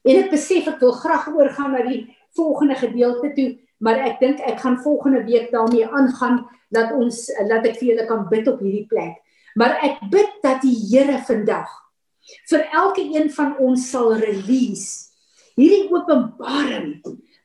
En 0.02 0.18
ek 0.18 0.32
besef 0.34 0.70
ek 0.72 0.82
wil 0.82 0.96
graag 0.98 1.28
oorgaan 1.30 1.76
na 1.78 1.84
die 1.86 2.02
volgende 2.38 2.76
gedeelte 2.76 3.34
toe, 3.36 3.50
maar 3.80 4.00
ek 4.06 4.20
dink 4.20 4.40
ek 4.44 4.60
gaan 4.60 4.80
volgende 4.84 5.24
week 5.26 5.52
daarmee 5.52 5.88
aangaan 5.88 6.44
dat 6.70 6.94
ons 6.94 7.28
laat 7.48 7.66
ek 7.66 7.80
vir 7.80 7.94
julle 7.94 8.06
kan 8.10 8.28
bid 8.30 8.48
op 8.52 8.62
hierdie 8.62 8.88
plek. 8.90 9.18
Maar 9.58 9.80
ek 9.86 10.02
bid 10.12 10.42
dat 10.44 10.62
die 10.62 10.76
Here 10.92 11.20
vandag 11.26 11.70
vir 12.50 12.66
elke 12.78 13.02
een 13.02 13.32
van 13.34 13.56
ons 13.58 13.88
sal 13.90 14.14
release 14.22 15.10
hierdie 15.60 15.90
openbaring 15.92 17.00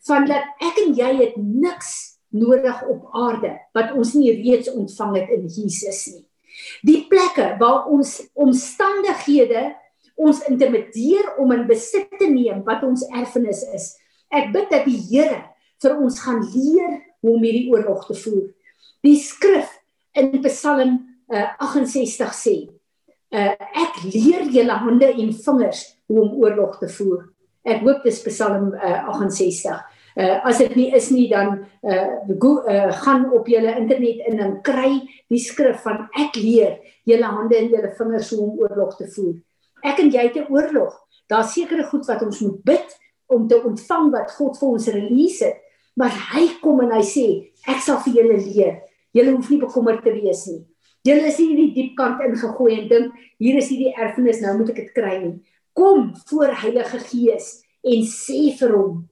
van 0.07 0.27
dat 0.29 0.45
ek 0.63 0.83
en 0.85 0.93
jy 0.99 1.11
het 1.23 1.39
niks 1.41 1.95
nodig 2.35 2.83
op 2.91 3.09
aarde 3.17 3.55
wat 3.77 3.95
ons 3.97 4.13
nie 4.19 4.35
reeds 4.43 4.71
ontvang 4.71 5.17
het 5.21 5.33
in 5.35 5.49
Jesus 5.49 6.05
nie. 6.13 6.25
Die 6.87 7.01
plekke 7.11 7.55
waar 7.59 7.89
ons 7.91 8.21
omstandighede 8.39 9.73
ons 10.15 10.45
intimideer 10.47 11.33
om 11.43 11.51
in 11.55 11.65
besit 11.67 12.13
te 12.21 12.29
neem 12.31 12.63
wat 12.67 12.85
ons 12.87 13.03
erfenis 13.11 13.65
is, 13.75 13.87
Ek 14.35 14.51
bid 14.55 14.71
dat 14.73 14.87
die 14.89 14.99
Here 14.99 15.41
vir 15.83 15.97
ons 16.01 16.21
gaan 16.25 16.43
leer 16.55 17.01
hoe 17.23 17.35
om 17.37 17.45
hierdie 17.45 17.69
oorlog 17.73 18.07
te 18.09 18.17
voer. 18.19 18.49
Die 19.05 19.17
skrif 19.21 19.71
in 20.19 20.41
Psalm 20.47 20.97
uh, 21.31 21.51
68 21.63 22.35
sê, 22.37 22.55
uh, 23.35 23.53
ek 23.55 24.01
leer 24.09 24.49
julle 24.55 24.79
hande 24.85 25.11
en 25.13 25.33
vingers 25.47 25.85
hoe 26.09 26.23
om 26.25 26.39
oorlog 26.43 26.79
te 26.81 26.89
voer. 26.97 27.29
Ek 27.65 27.85
hoop 27.85 28.03
dis 28.05 28.23
Psalm 28.27 28.73
uh, 28.75 28.97
68. 29.13 29.85
Uh, 30.15 30.37
as 30.47 30.61
dit 30.63 30.75
nie 30.79 30.91
is 30.95 31.09
nie 31.11 31.27
dan 31.31 31.57
uh, 31.83 32.09
go, 32.39 32.61
uh, 32.71 32.91
gaan 33.03 33.25
op 33.35 33.49
julle 33.51 33.73
internet 33.81 34.21
in 34.31 34.43
en 34.43 34.59
kry 34.67 35.01
die 35.33 35.41
skrif 35.43 35.81
van 35.83 36.05
ek 36.21 36.37
leer 36.39 36.77
julle 37.09 37.31
hande 37.39 37.59
en 37.59 37.73
julle 37.73 37.91
vingers 37.99 38.31
hoe 38.35 38.45
om 38.45 38.61
oorlog 38.63 38.95
te 39.01 39.09
voer. 39.17 39.41
Ek 39.85 39.99
en 40.01 40.13
jy 40.15 40.29
het 40.29 40.39
'n 40.39 40.53
oorlog. 40.55 40.95
Daar's 41.29 41.55
sekere 41.57 41.85
goed 41.91 42.07
wat 42.07 42.23
ons 42.23 42.41
moet 42.41 42.63
bid 42.65 42.95
om 43.27 43.47
te 43.49 43.59
ontvang 43.63 44.11
wat 44.13 44.35
God 44.37 44.59
vir 44.61 44.69
ons 44.69 44.91
release 44.95 45.45
het. 45.45 45.61
Maar 45.95 46.15
hy 46.35 46.47
kom 46.63 46.83
en 46.83 46.93
hy 46.97 47.03
sê, 47.07 47.27
ek 47.71 47.83
sal 47.85 48.01
vir 48.05 48.19
julle 48.19 48.39
leer. 48.43 48.79
Julle 49.15 49.37
hoef 49.37 49.51
nie 49.53 49.61
bekommerd 49.63 50.03
te 50.03 50.15
wees 50.17 50.43
nie. 50.51 50.65
Julle 51.07 51.29
is 51.29 51.39
nie 51.39 51.55
die 51.59 51.73
diep 51.77 51.93
kant 51.99 52.23
ingegooi 52.25 52.73
en 52.79 52.87
dink 52.91 53.19
hier 53.43 53.59
is 53.61 53.69
hierdie 53.71 53.93
erfenis, 53.93 54.41
nou 54.43 54.57
moet 54.59 54.73
ek 54.73 54.81
dit 54.81 54.95
kry 54.97 55.19
nie. 55.21 55.35
Kom 55.77 56.13
voor 56.31 56.55
Heilige 56.63 56.99
Gees 57.11 57.51
en 57.85 58.07
sê 58.09 58.47
vir 58.59 58.73
hom, 58.73 59.03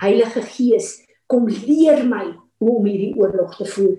Heilige 0.00 0.44
Gees, 0.54 0.92
kom 1.28 1.48
leer 1.50 2.04
my 2.06 2.30
hoe 2.62 2.76
om 2.78 2.86
hierdie 2.86 3.16
oorlog 3.18 3.56
te 3.58 3.66
voer. 3.68 3.98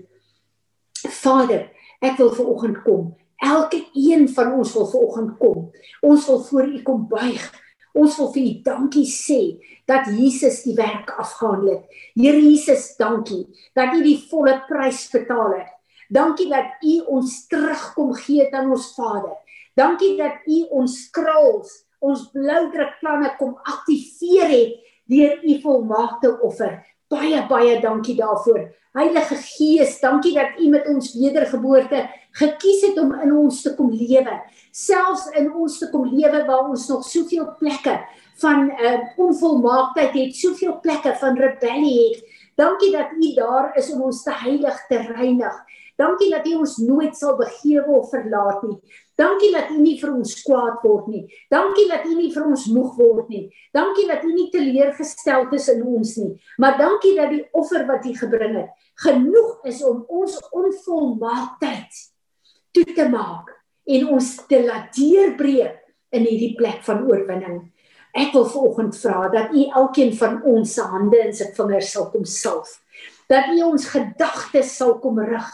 Vader, 1.22 1.66
ek 2.02 2.16
wil 2.18 2.32
ver 2.34 2.48
oggend 2.54 2.80
kom. 2.86 3.10
Elke 3.42 3.82
een 3.98 4.28
van 4.32 4.54
ons 4.56 4.72
wil 4.76 4.88
ver 4.90 5.04
oggend 5.06 5.36
kom. 5.38 5.68
Ons 6.02 6.26
wil 6.30 6.42
voor 6.48 6.68
U 6.72 6.82
kom 6.86 7.06
buig 7.10 7.46
Ons 7.92 8.16
wil 8.18 8.32
vir 8.34 8.42
U 8.42 8.52
dankie 8.66 9.06
sê 9.08 9.40
dat 9.88 10.08
Jesus 10.08 10.62
die 10.64 10.76
werk 10.78 11.12
afgehandel 11.20 11.76
het. 11.76 12.00
Here 12.16 12.40
Jesus, 12.40 12.92
dankie 12.96 13.44
dat 13.76 13.94
U 13.96 14.02
die 14.04 14.18
volle 14.30 14.58
prys 14.68 15.04
betaal 15.12 15.58
het. 15.58 15.70
Dankie 16.12 16.48
dat 16.50 16.80
U 16.84 16.98
ons 17.18 17.46
terugkom 17.48 18.12
gee 18.20 18.48
aan 18.52 18.72
ons 18.72 18.92
Vader. 18.96 19.36
Dankie 19.76 20.16
dat 20.18 20.44
U 20.48 20.58
ons 20.82 20.96
skrulls, 21.06 21.72
ons 22.02 22.24
blou 22.34 22.62
drukplanne 22.72 23.36
kom 23.38 23.54
aktiveer 23.62 24.50
het 24.50 24.80
deur 25.12 25.38
u 25.44 25.58
volmaakte 25.62 26.32
offer. 26.40 26.80
Baie 27.12 27.42
baie 27.48 27.80
dankie 27.80 28.16
daarvoor. 28.16 28.70
Heilige 28.96 29.36
Gees, 29.40 29.98
dankie 30.00 30.34
dat 30.36 30.58
u 30.60 30.68
met 30.72 30.86
ons 30.88 31.14
wedergeboorte 31.16 32.04
gekies 32.38 32.82
het 32.86 32.98
om 32.98 33.14
in 33.20 33.32
ons 33.36 33.62
te 33.62 33.74
kom 33.76 33.90
lewe. 33.92 34.38
Selfs 34.72 35.28
in 35.38 35.50
ons 35.52 35.78
te 35.78 35.90
kom 35.92 36.08
lewe 36.08 36.44
waar 36.48 36.70
ons 36.70 36.88
nog 36.88 37.04
soveel 37.04 37.50
plekke 37.58 37.98
van 38.42 38.70
uh, 38.70 38.98
onvolmaaktheid 39.20 40.16
het, 40.16 40.36
soveel 40.36 40.78
plekke 40.80 41.14
van 41.20 41.36
rebellie 41.36 41.98
het. 42.00 42.24
Dankie 42.56 42.92
dat 42.92 43.12
u 43.16 43.34
daar 43.34 43.76
is 43.76 43.92
om 43.92 44.02
ons 44.08 44.22
te 44.22 44.32
heilig 44.44 44.86
te 44.88 45.00
reinig. 45.12 45.62
Dankie 46.02 46.30
dat 46.32 46.46
U 46.48 46.54
ons 46.64 46.76
nooit 46.82 47.16
sal 47.16 47.36
begewe 47.36 47.98
of 47.98 48.08
verlaat 48.10 48.62
nie. 48.64 48.78
Dankie 49.20 49.50
dat 49.52 49.70
U 49.70 49.78
nie 49.82 49.98
vir 50.00 50.14
ons 50.14 50.34
kwaad 50.42 50.80
word 50.82 51.10
nie. 51.12 51.22
Dankie 51.52 51.84
dat 51.90 52.06
U 52.08 52.14
nie 52.16 52.30
vir 52.32 52.46
ons 52.48 52.64
moeg 52.72 52.94
word 52.98 53.28
nie. 53.32 53.44
Dankie 53.76 54.06
dat 54.08 54.24
U 54.24 54.32
nie 54.32 54.48
teleurgestel 54.54 55.50
is 55.58 55.68
in 55.72 55.84
ons 55.84 56.16
nie. 56.18 56.32
Maar 56.56 56.78
dankie 56.80 57.12
dat 57.18 57.34
die 57.34 57.44
offer 57.52 57.84
wat 57.90 58.08
U 58.08 58.14
gebring 58.16 58.56
het, 58.62 58.72
genoeg 59.04 59.68
is 59.68 59.82
om 59.86 60.02
ons 60.08 60.38
onvolmaaktheid 60.50 62.00
toe 62.72 62.88
te 62.96 63.08
maak 63.08 63.50
en 63.86 64.08
ons 64.16 64.28
te 64.48 64.60
laat 64.64 64.92
deurbreek 64.96 65.78
in 66.12 66.26
hierdie 66.28 66.54
plek 66.58 66.82
van 66.86 67.04
oorwinning. 67.08 67.64
Ek 68.12 68.34
wil 68.36 68.44
vanoggend 68.52 68.96
vra 69.00 69.28
dat 69.32 69.54
U 69.56 69.64
elkeen 69.80 70.12
van 70.16 70.40
ons 70.48 70.76
se 70.76 70.84
hande 70.84 71.20
en 71.22 71.32
se 71.34 71.48
vingers 71.56 71.92
sal 71.94 72.10
kom 72.12 72.24
salf. 72.28 72.78
Dat 73.32 73.48
U 73.54 73.62
ons 73.70 73.88
gedagtes 73.88 74.76
sal 74.76 74.98
kom 75.00 75.20
rig 75.24 75.50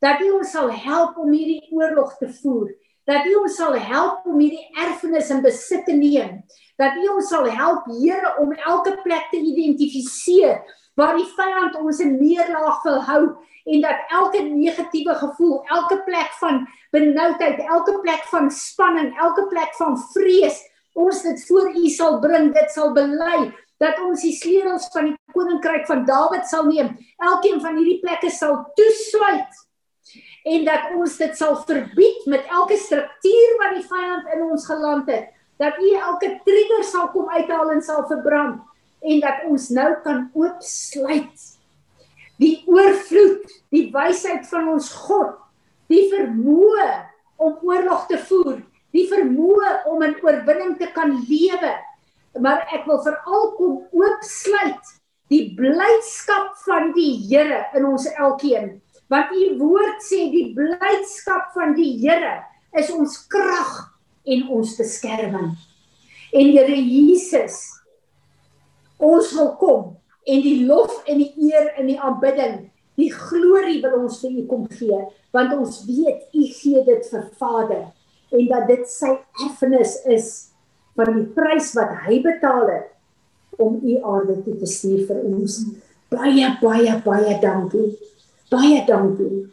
dat 0.00 0.20
U 0.24 0.32
ons 0.40 0.50
sal 0.50 0.70
help 0.72 1.18
om 1.20 1.32
hierdie 1.32 1.68
oorlog 1.76 2.16
te 2.18 2.28
voer, 2.40 2.72
dat 3.08 3.26
U 3.28 3.36
ons 3.42 3.56
sal 3.60 3.76
help 3.76 4.26
om 4.28 4.40
hierdie 4.40 4.64
erfenis 4.80 5.30
in 5.32 5.42
besit 5.44 5.84
te 5.86 5.96
neem, 5.96 6.40
dat 6.80 6.96
U 6.96 7.08
ons 7.16 7.28
sal 7.28 7.48
help 7.52 7.88
Here 7.92 8.34
om 8.40 8.54
elke 8.56 8.96
plek 9.04 9.28
te 9.32 9.40
identifiseer 9.52 10.62
waar 10.98 11.16
die 11.16 11.28
vyand 11.36 11.78
ons 11.80 12.00
in 12.02 12.18
neerlaag 12.18 12.82
wil 12.84 13.00
hou 13.06 13.22
en 13.70 13.80
dat 13.84 14.10
elke 14.10 14.42
negatiewe 14.42 15.14
gevoel, 15.14 15.60
elke 15.68 16.00
plek 16.06 16.32
van 16.40 16.64
benoudheid, 16.90 17.60
elke 17.68 18.00
plek 18.00 18.24
van 18.32 18.50
spanning, 18.50 19.12
elke 19.18 19.46
plek 19.52 19.74
van 19.78 19.98
vrees, 20.14 20.58
ons 20.98 21.22
dit 21.22 21.42
voor 21.46 21.70
U 21.76 21.88
sal 21.88 22.18
bring, 22.20 22.50
dit 22.54 22.72
sal 22.74 22.94
bely 22.96 23.50
dat 23.80 24.00
ons 24.04 24.20
die 24.24 24.34
sleutels 24.36 24.90
van 24.92 25.10
die 25.10 25.16
koninkryk 25.32 25.86
van 25.88 26.04
Dawid 26.08 26.44
sal 26.50 26.66
neem. 26.68 26.92
Elkeen 27.16 27.62
van 27.62 27.78
hierdie 27.80 28.00
plekke 28.02 28.28
sal 28.32 28.58
toesluit 28.76 29.60
en 30.50 30.64
dat 30.64 30.92
ons 30.96 31.16
dit 31.20 31.36
sal 31.36 31.56
verbied 31.68 32.26
met 32.32 32.48
elke 32.48 32.76
struktuur 32.80 33.56
wat 33.60 33.76
die 33.76 33.86
vyand 33.88 34.30
in 34.34 34.44
ons 34.48 34.66
geland 34.66 35.08
het. 35.12 35.30
Dat 35.60 35.76
u 35.80 35.92
elke 35.96 36.30
trigger 36.44 36.84
sal 36.88 37.08
kom 37.12 37.28
uithaal 37.28 37.72
en 37.76 37.82
sal 37.84 38.06
verbrand 38.08 38.60
en 39.00 39.20
dat 39.20 39.44
ons 39.48 39.68
nou 39.74 39.90
kan 40.04 40.26
oopsluit. 40.36 41.46
Die 42.40 42.56
oorvloed 42.68 43.46
die 43.72 43.86
wysheid 43.92 44.48
van 44.48 44.72
ons 44.72 44.90
God 45.06 45.36
die 45.90 46.06
vermoë 46.12 46.90
om 47.40 47.56
oorlog 47.66 48.06
te 48.08 48.18
voer 48.28 48.60
die 48.94 49.06
vermoë 49.10 49.70
om 49.90 50.02
in 50.06 50.16
oorwinning 50.24 50.76
te 50.80 50.90
kan 50.94 51.14
lewe. 51.28 51.74
Maar 52.42 52.66
ek 52.74 52.86
wil 52.88 53.00
veral 53.04 53.50
kom 53.58 53.76
oopsluit 53.96 54.94
die 55.30 55.44
blydskap 55.58 56.56
van 56.64 56.90
die 56.96 57.12
Here 57.28 57.64
in 57.78 57.86
ons 57.86 58.06
elkeen. 58.10 58.78
Want 59.10 59.34
u 59.34 59.46
woord 59.62 60.02
sê 60.06 60.28
die 60.30 60.50
blydskap 60.54 61.50
van 61.56 61.74
die 61.78 61.92
Here 62.02 62.40
is 62.78 62.90
ons 62.94 63.18
krag 63.30 63.72
en 64.30 64.46
ons 64.58 64.76
beskerming. 64.78 65.52
En 66.30 66.52
Here 66.54 66.78
Jesus, 66.78 67.62
ons 69.00 69.32
wil 69.36 69.54
kom 69.60 69.86
en 70.28 70.42
die 70.44 70.66
lof 70.68 71.00
en 71.08 71.22
die 71.22 71.32
eer 71.50 71.72
en 71.80 71.88
die 71.88 71.98
aanbidding, 71.98 72.68
die 73.00 73.10
glorie 73.12 73.80
wil 73.82 74.02
ons 74.02 74.20
vir 74.22 74.36
u 74.42 74.44
kom 74.50 74.66
gee, 74.76 75.00
want 75.32 75.54
ons 75.56 75.82
weet 75.88 76.36
u 76.36 76.44
gee 76.60 76.84
dit 76.86 77.10
vir 77.12 77.26
Vader 77.40 77.88
en 78.30 78.46
dat 78.50 78.68
dit 78.70 78.86
sy 78.90 79.14
erfenis 79.46 79.96
is 80.06 80.30
van 80.98 81.14
die 81.16 81.26
prys 81.34 81.72
wat 81.78 81.96
hy 82.06 82.20
betaal 82.24 82.68
het 82.68 83.60
om 83.60 83.80
u 83.82 83.96
aarde 84.04 84.38
toe 84.44 84.56
te 84.60 84.68
stuur 84.68 85.06
vir 85.08 85.24
ons. 85.32 85.58
Baie 86.10 86.46
baie 86.62 86.94
baie 87.04 87.36
dankie 87.42 87.90
baie 88.50 88.80
dankie 88.86 89.44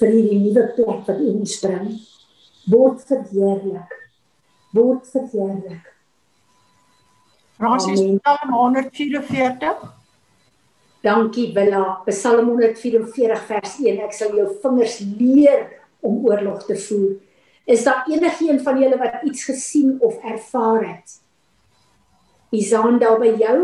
vir 0.00 0.12
hierdie 0.12 0.38
nuwe 0.44 0.64
plek 0.76 1.04
wat 1.08 1.20
U 1.20 1.32
ons 1.32 1.58
bring. 1.62 1.90
Word 2.72 3.04
verheerlik. 3.08 3.92
Word 4.76 5.06
verheerlik. 5.12 5.92
Fransis 7.56 8.00
Psalm 8.00 8.52
144. 8.52 9.94
Dankie 11.02 11.54
Willa. 11.54 12.02
Psalm 12.06 12.48
144 12.48 13.38
vers 13.48 13.78
1. 13.80 14.02
Ek 14.04 14.12
sal 14.12 14.34
jou 14.36 14.48
vingers 14.60 14.98
leer 15.16 15.64
om 16.04 16.20
oorlog 16.28 16.66
te 16.68 16.76
voer. 16.76 17.16
Is 17.66 17.86
daar 17.86 18.04
enigiemand 18.10 18.62
van 18.62 18.78
julle 18.78 18.98
wat 19.00 19.24
iets 19.26 19.44
gesien 19.48 19.96
of 20.00 20.20
ervaar 20.22 20.84
het? 20.84 21.16
Isaan 22.54 23.00
daar 23.02 23.18
by 23.18 23.32
jou? 23.40 23.56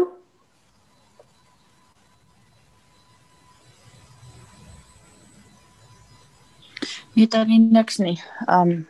Nee, 7.12 7.28
dan 7.28 7.46
nie 7.46 7.60
niks 7.60 8.00
nie. 8.00 8.16
Um 8.48 8.88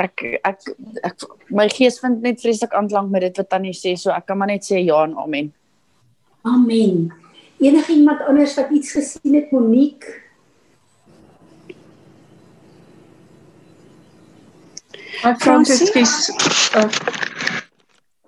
ek 0.00 0.24
ek 0.44 0.70
ek 1.04 1.26
my 1.50 1.68
gees 1.68 1.98
vind 2.00 2.22
net 2.24 2.40
vreeslik 2.40 2.72
aanklank 2.76 3.10
met 3.10 3.26
dit 3.26 3.40
wat 3.42 3.48
Tannie 3.48 3.76
sê, 3.76 3.96
so 3.96 4.12
ek 4.14 4.26
kan 4.26 4.38
maar 4.38 4.48
net 4.48 4.64
sê 4.64 4.80
ja 4.80 5.02
en 5.04 5.16
amen. 5.18 5.52
Amen. 6.42 7.12
Enige 7.62 7.92
iemand 7.92 8.24
anders 8.26 8.56
wat 8.58 8.70
iets 8.74 8.92
gesien 8.92 9.34
het, 9.34 9.52
Monique? 9.52 10.18
Ek 15.22 15.38
Francis 15.38 15.90
kies 15.94 16.14
uh, 16.74 16.88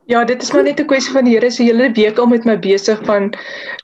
Ja, 0.06 0.24
dit 0.24 0.42
is 0.42 0.52
maar 0.52 0.62
net 0.62 0.80
'n 0.80 0.86
kwessie 0.86 1.12
van 1.12 1.24
die 1.24 1.34
Here 1.34 1.50
se 1.50 1.62
hele 1.62 1.92
week 1.92 2.18
al 2.18 2.26
met 2.26 2.44
my 2.44 2.58
besig 2.58 3.00
van 3.04 3.32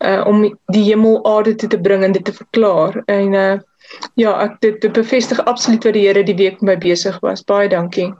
uh 0.04 0.24
om 0.26 0.42
die 0.66 0.84
hemel 0.84 1.24
aarde 1.24 1.54
toe 1.54 1.68
te 1.68 1.80
bring 1.80 2.04
en 2.04 2.12
dit 2.12 2.24
te 2.24 2.32
verklaar. 2.32 3.02
En 3.06 3.32
uh 3.32 3.58
Ja, 4.14 4.34
ek 4.44 4.60
dit, 4.60 4.80
dit 4.80 4.92
bevestig 4.94 5.40
absoluut 5.50 5.84
wat 5.84 5.96
die 5.96 6.06
Here 6.06 6.22
die 6.24 6.36
week 6.38 6.60
met 6.60 6.74
my 6.74 6.76
besig 6.90 7.16
was. 7.24 7.42
Baie 7.46 7.68
dankie. 7.68 8.10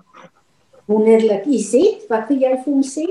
Wonderlik. 0.90 1.46
Iset, 1.46 2.06
wat 2.10 2.30
wil 2.30 2.40
jy 2.42 2.54
vir 2.64 2.72
ons 2.72 2.94
sê? 2.96 3.06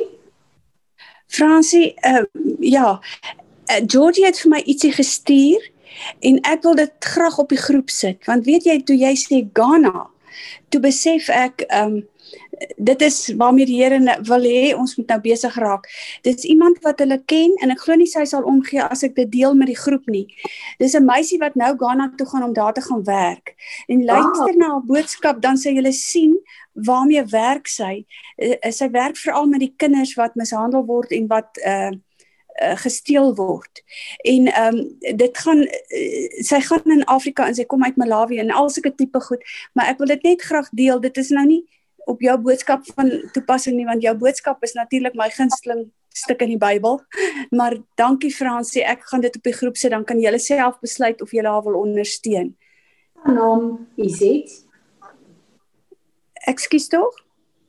Fransie, 1.30 1.94
uh, 2.08 2.26
ja. 2.66 2.98
Uh, 3.70 3.82
Georgie 3.86 4.26
het 4.26 4.40
vir 4.42 4.56
my 4.56 4.62
ietsie 4.66 4.92
gestuur 4.96 5.68
en 6.26 6.40
ek 6.48 6.64
wil 6.66 6.76
dit 6.80 7.10
graag 7.14 7.38
op 7.42 7.52
die 7.52 7.60
groep 7.60 7.92
sit 7.92 8.24
want 8.26 8.48
weet 8.48 8.66
jy 8.66 8.78
toe 8.88 8.96
jy 8.98 9.12
sê 9.20 9.42
Ghana, 9.54 10.08
toe 10.72 10.80
besef 10.82 11.28
ek 11.34 11.66
um, 11.76 12.00
dit 12.76 13.02
is 13.02 13.34
waarmee 13.38 13.66
die 13.66 13.78
Here 13.82 14.18
wil 14.28 14.44
hê 14.44 14.76
ons 14.76 14.96
moet 14.98 15.08
nou 15.08 15.20
besig 15.22 15.56
raak. 15.56 15.88
Dit 16.22 16.38
is 16.38 16.44
iemand 16.44 16.80
wat 16.84 17.00
hulle 17.00 17.20
ken 17.26 17.56
en 17.64 17.72
ek 17.74 17.84
glo 17.86 17.96
nie 18.00 18.10
sy 18.10 18.26
sal 18.30 18.48
omgee 18.48 18.84
as 18.84 19.04
ek 19.08 19.16
dit 19.16 19.32
deel 19.32 19.56
met 19.58 19.72
die 19.72 19.78
groep 19.80 20.08
nie. 20.08 20.28
Dis 20.80 20.96
'n 20.96 21.06
meisie 21.06 21.40
wat 21.40 21.56
nou 21.56 21.76
Ghana 21.78 22.12
toe 22.18 22.28
gaan 22.28 22.44
om 22.44 22.54
daar 22.54 22.74
te 22.74 22.82
gaan 22.82 23.04
werk. 23.04 23.56
En 23.88 24.06
luister 24.06 24.58
na 24.58 24.70
haar 24.70 24.86
boodskap 24.86 25.42
dan 25.42 25.58
sê 25.58 25.74
jy 25.74 25.92
sien 25.92 26.38
waarmee 26.74 27.24
werk 27.26 27.68
sy. 27.68 28.06
Uh, 28.38 28.72
sy 28.72 28.90
werk 28.90 29.18
veral 29.18 29.48
met 29.48 29.60
die 29.60 29.74
kinders 29.78 30.16
wat 30.16 30.36
mishandel 30.36 30.86
word 30.86 31.12
en 31.12 31.28
wat 31.28 31.58
uh 31.66 31.92
gesteel 32.60 33.36
word. 33.36 33.84
En 34.18 34.48
ehm 34.48 34.76
um, 34.76 34.98
dit 35.16 35.38
gaan 35.38 35.60
uh, 35.60 36.44
sy 36.44 36.60
gaan 36.60 36.92
in 36.92 37.06
Afrika 37.06 37.48
en 37.48 37.56
sy 37.56 37.64
kom 37.64 37.84
uit 37.84 37.96
Malawi 37.96 38.40
en 38.40 38.52
al 38.52 38.70
sulke 38.70 38.96
tipe 38.96 39.22
goed, 39.22 39.44
maar 39.74 39.88
ek 39.88 39.98
wil 39.98 40.08
dit 40.08 40.24
net 40.24 40.42
graag 40.42 40.68
deel. 40.72 41.00
Dit 41.00 41.18
is 41.18 41.30
nou 41.30 41.46
nie 41.46 41.64
op 42.10 42.22
jou 42.26 42.36
boodskap 42.42 42.86
van 42.96 43.12
toepassing 43.36 43.78
nie 43.78 43.88
want 43.88 44.04
jou 44.06 44.16
boodskap 44.18 44.64
is 44.66 44.76
natuurlik 44.78 45.18
my 45.20 45.30
gunsteling 45.34 45.88
stuk 46.20 46.42
in 46.42 46.56
die 46.56 46.62
Bybel. 46.62 47.00
Maar 47.60 47.78
dankie 48.00 48.32
Fransie, 48.34 48.84
ek 48.84 49.06
gaan 49.12 49.22
dit 49.22 49.36
op 49.36 49.46
die 49.46 49.56
groep 49.56 49.78
sit 49.78 49.94
dan 49.94 50.06
kan 50.06 50.20
julle 50.22 50.40
self 50.42 50.80
besluit 50.84 51.22
of 51.22 51.32
julle 51.32 51.50
haar 51.50 51.64
wil 51.66 51.80
ondersteun. 51.80 52.56
Naam 53.26 53.88
is 53.98 54.20
dit? 54.20 54.54
Ekskuus 56.50 56.88
tog? 56.88 57.16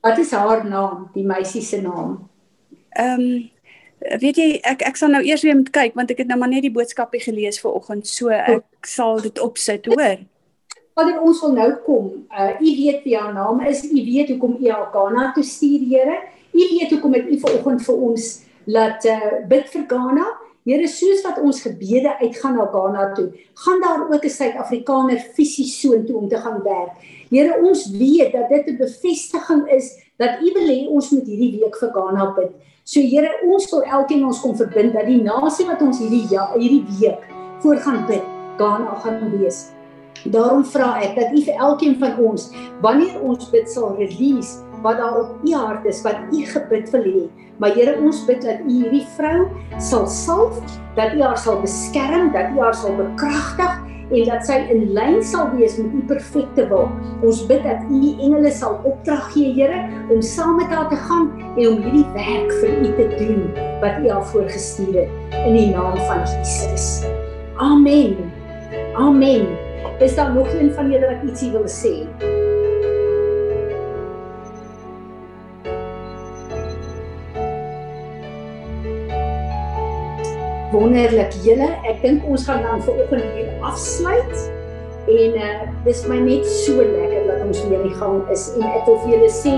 Wat 0.01 0.18
is 0.18 0.30
haar 0.32 0.64
naam, 0.66 1.09
die 1.14 1.24
meisie 1.26 1.62
se 1.62 1.80
naam? 1.84 2.20
Ehm 2.97 3.20
um, 3.20 3.49
weet 4.01 4.38
jy 4.41 4.49
ek 4.64 4.80
ek 4.88 4.97
sal 4.97 5.11
nou 5.12 5.20
eers 5.20 5.43
weer 5.45 5.59
moet 5.59 5.68
kyk 5.74 5.97
want 5.99 6.09
ek 6.12 6.22
het 6.22 6.30
nou 6.30 6.38
maar 6.41 6.49
net 6.49 6.64
die 6.64 6.72
boodskapie 6.72 7.20
gelees 7.20 7.59
vir 7.61 7.74
oggend 7.76 8.09
so 8.09 8.32
ek 8.32 8.88
sal 8.88 9.20
dit 9.20 9.36
opsit 9.45 9.84
hoor. 9.93 10.22
Vader, 11.01 11.20
ons 11.24 11.40
wil 11.40 11.55
nou 11.57 11.70
kom. 11.86 12.09
Uh 12.28 12.53
u 12.61 12.68
weet 12.76 13.05
wie 13.07 13.16
haar 13.16 13.32
naam 13.32 13.62
is. 13.64 13.84
U 13.88 13.96
weet 14.05 14.28
hoekom 14.28 14.59
u 14.61 14.68
haar 14.68 14.90
Ghana 14.92 15.32
toe 15.32 15.44
stuur, 15.44 15.86
Here. 15.88 16.18
U 16.53 16.59
weet 16.59 16.90
hoekom 16.90 17.14
het 17.16 17.30
u 17.30 17.38
vanoggend 17.40 17.84
vir 17.86 18.03
ons 18.09 18.26
laat 18.66 19.05
uh 19.09 19.30
bid 19.48 19.70
vir 19.72 19.86
Ghana. 19.88 20.26
Here, 20.68 20.88
soos 20.92 21.22
wat 21.24 21.40
ons 21.40 21.62
gebede 21.64 22.12
uitgaan 22.20 22.59
na 22.61 22.66
Ghana 22.68 23.07
toe, 23.16 23.30
gaan 23.64 23.80
daar 23.80 24.05
ook 24.11 24.24
'n 24.24 24.28
Suid-Afrikaner 24.28 25.18
fisies 25.34 25.80
so 25.80 25.96
intoe 25.96 26.16
om 26.16 26.28
te 26.28 26.36
gaan 26.36 26.61
werk. 26.62 26.92
Here, 27.30 27.57
ons 27.62 27.88
weet 27.90 28.32
dat 28.32 28.48
dit 28.48 28.66
'n 28.68 28.76
bevestiging 28.76 29.68
is 29.70 29.96
dat 30.16 30.40
U 30.40 30.53
wil 30.53 30.68
hê 30.68 30.88
ons 30.88 31.11
moet 31.11 31.26
hierdie 31.26 31.61
week 31.61 31.76
vir 31.76 31.90
Ghana 31.92 32.34
bid. 32.36 32.53
So 32.84 33.01
Here, 33.01 33.40
ons 33.44 33.70
wil 33.70 33.82
elkeen 33.82 34.24
ons 34.24 34.40
kom 34.40 34.57
verbind 34.57 34.92
dat 34.92 35.07
die 35.07 35.22
nasie 35.22 35.66
wat 35.66 35.80
ons 35.82 35.98
hierdie 35.98 36.26
ja, 36.28 36.53
hierdie 36.59 36.84
week 37.01 37.24
voor 37.61 37.76
gaan 37.76 38.07
bid, 38.07 38.22
Ghana 38.59 38.94
gaan 38.94 39.38
wees. 39.38 39.80
Daarom 40.25 40.64
vra 40.64 40.95
ek 41.01 41.14
dat 41.16 41.33
U 41.33 41.45
vir 41.47 41.62
elkeen 41.68 41.97
van 42.01 42.18
ons, 42.21 42.51
wanneer 42.85 43.21
ons 43.25 43.51
bid 43.53 43.71
sal 43.71 43.95
release 43.97 44.61
wat 44.85 44.97
daar 45.01 45.18
op 45.21 45.45
U 45.45 45.55
hart 45.55 45.87
is, 45.89 46.01
wat 46.05 46.21
U 46.33 46.45
gebid 46.49 46.91
wil 46.95 47.05
hê. 47.05 47.27
Maar 47.61 47.77
Here, 47.77 47.99
ons 48.01 48.25
bid 48.29 48.43
dat 48.45 48.64
U 48.64 48.71
hierdie 48.71 49.05
vrou 49.16 49.49
sal 49.79 50.09
salf, 50.09 50.61
dat 50.97 51.16
U 51.16 51.23
haar 51.25 51.39
sal 51.39 51.61
beskerm, 51.61 52.33
dat 52.37 52.53
U 52.57 52.64
haar 52.64 52.77
sal 52.77 52.97
bekragtig 52.97 53.79
en 54.11 54.27
dat 54.27 54.43
sy 54.47 54.57
in 54.73 54.89
lyn 54.97 55.21
sal 55.27 55.51
wees 55.55 55.77
met 55.79 55.93
u 55.95 56.03
perfekte 56.11 56.66
wil. 56.71 56.89
Ons 57.27 57.45
bid 57.47 57.62
dat 57.66 57.87
u 57.87 58.01
engele 58.18 58.51
sal 58.55 58.81
opdrag 58.83 59.31
gee, 59.35 59.53
Here, 59.55 59.85
om 60.11 60.23
saam 60.23 60.59
met 60.59 60.73
haar 60.75 60.89
te 60.91 60.99
gaan 61.07 61.31
en 61.55 61.68
om 61.68 61.81
hierdie 61.85 62.07
werk 62.16 62.53
vir 62.59 62.77
u 62.81 62.93
te 62.99 63.09
doen 63.21 63.47
wat 63.85 64.03
u 64.03 64.11
haar 64.11 64.27
voorgestuur 64.33 65.03
het 65.05 65.41
in 65.45 65.59
die 65.59 65.71
naam 65.71 65.99
van 66.09 66.27
Jesus. 66.27 67.05
Amen. 67.57 68.16
Amen. 68.99 69.70
Is 70.01 70.14
daar 70.14 70.32
nog 70.34 70.48
een 70.53 70.72
van 70.72 70.90
julle 70.90 71.07
wat 71.07 71.28
ietsie 71.28 71.51
wil 71.53 71.68
sê? 71.68 71.94
wonderlik 80.72 81.34
julle. 81.44 81.68
Ek 81.88 82.01
dink 82.05 82.24
ons 82.30 82.46
gaan 82.48 82.64
dan 82.64 82.82
vir 82.86 83.03
oggend 83.05 83.26
hier 83.36 83.51
afsluit. 83.66 84.42
En 85.11 85.36
uh 85.40 85.53
dis 85.84 86.03
my 86.11 86.18
net 86.22 86.46
so 86.46 86.78
lekker 86.84 87.26
dat 87.26 87.44
ons 87.46 87.62
weer 87.66 87.80
in 87.80 87.88
die 87.88 87.98
gang 87.98 88.20
is 88.30 88.51
en 88.55 88.66
ek 88.68 88.84
wil 88.86 88.98
vir 89.05 89.14
julle 89.16 89.30
sê 89.32 89.55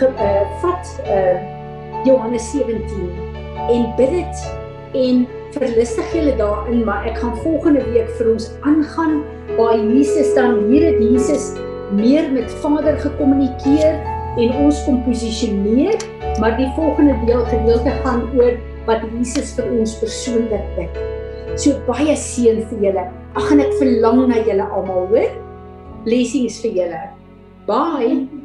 ge, 0.00 0.08
uh 0.08 0.44
vat 0.62 0.92
uh 1.06 1.36
Johannes 2.06 2.46
17 2.54 3.10
en 3.68 3.84
bid 3.98 4.14
dit 4.16 4.46
en 4.98 5.26
verlustig 5.56 6.12
julle 6.12 6.34
daarin, 6.36 6.84
maar 6.84 7.06
ek 7.08 7.18
gaan 7.22 7.36
volgende 7.44 7.84
week 7.92 8.10
vir 8.18 8.32
ons 8.34 8.50
aangaan 8.68 9.22
waar 9.56 9.76
Jesus 9.78 10.34
dan 10.36 10.58
hier 10.68 10.90
het 10.90 11.02
Jesus 11.02 11.52
meer 11.96 12.28
met 12.32 12.50
Vader 12.62 12.98
gekommunikeer 13.00 13.96
en 14.38 14.56
ons 14.62 14.80
kom 14.84 15.00
posisioneer, 15.06 15.96
maar 16.40 16.56
die 16.60 16.68
volgende 16.76 17.16
deel 17.26 17.44
gedeelte 17.48 17.94
gaan 18.04 18.26
oor 18.36 18.58
wat 18.88 19.04
Jesus 19.16 19.54
vir 19.56 19.70
ons 19.80 19.96
persoonlik 20.02 20.74
bid. 20.76 21.00
So 21.58 21.74
baie 21.88 22.14
seën 22.16 22.62
vir 22.70 22.88
julle. 22.88 23.06
Ag 23.38 23.52
en 23.54 23.64
ek 23.64 23.74
verlang 23.80 24.26
na 24.30 24.42
julle 24.46 24.68
almal, 24.68 25.08
hoor? 25.12 25.32
Blessings 26.06 26.60
vir 26.62 26.82
julle. 26.82 27.06
Bye. 27.66 28.37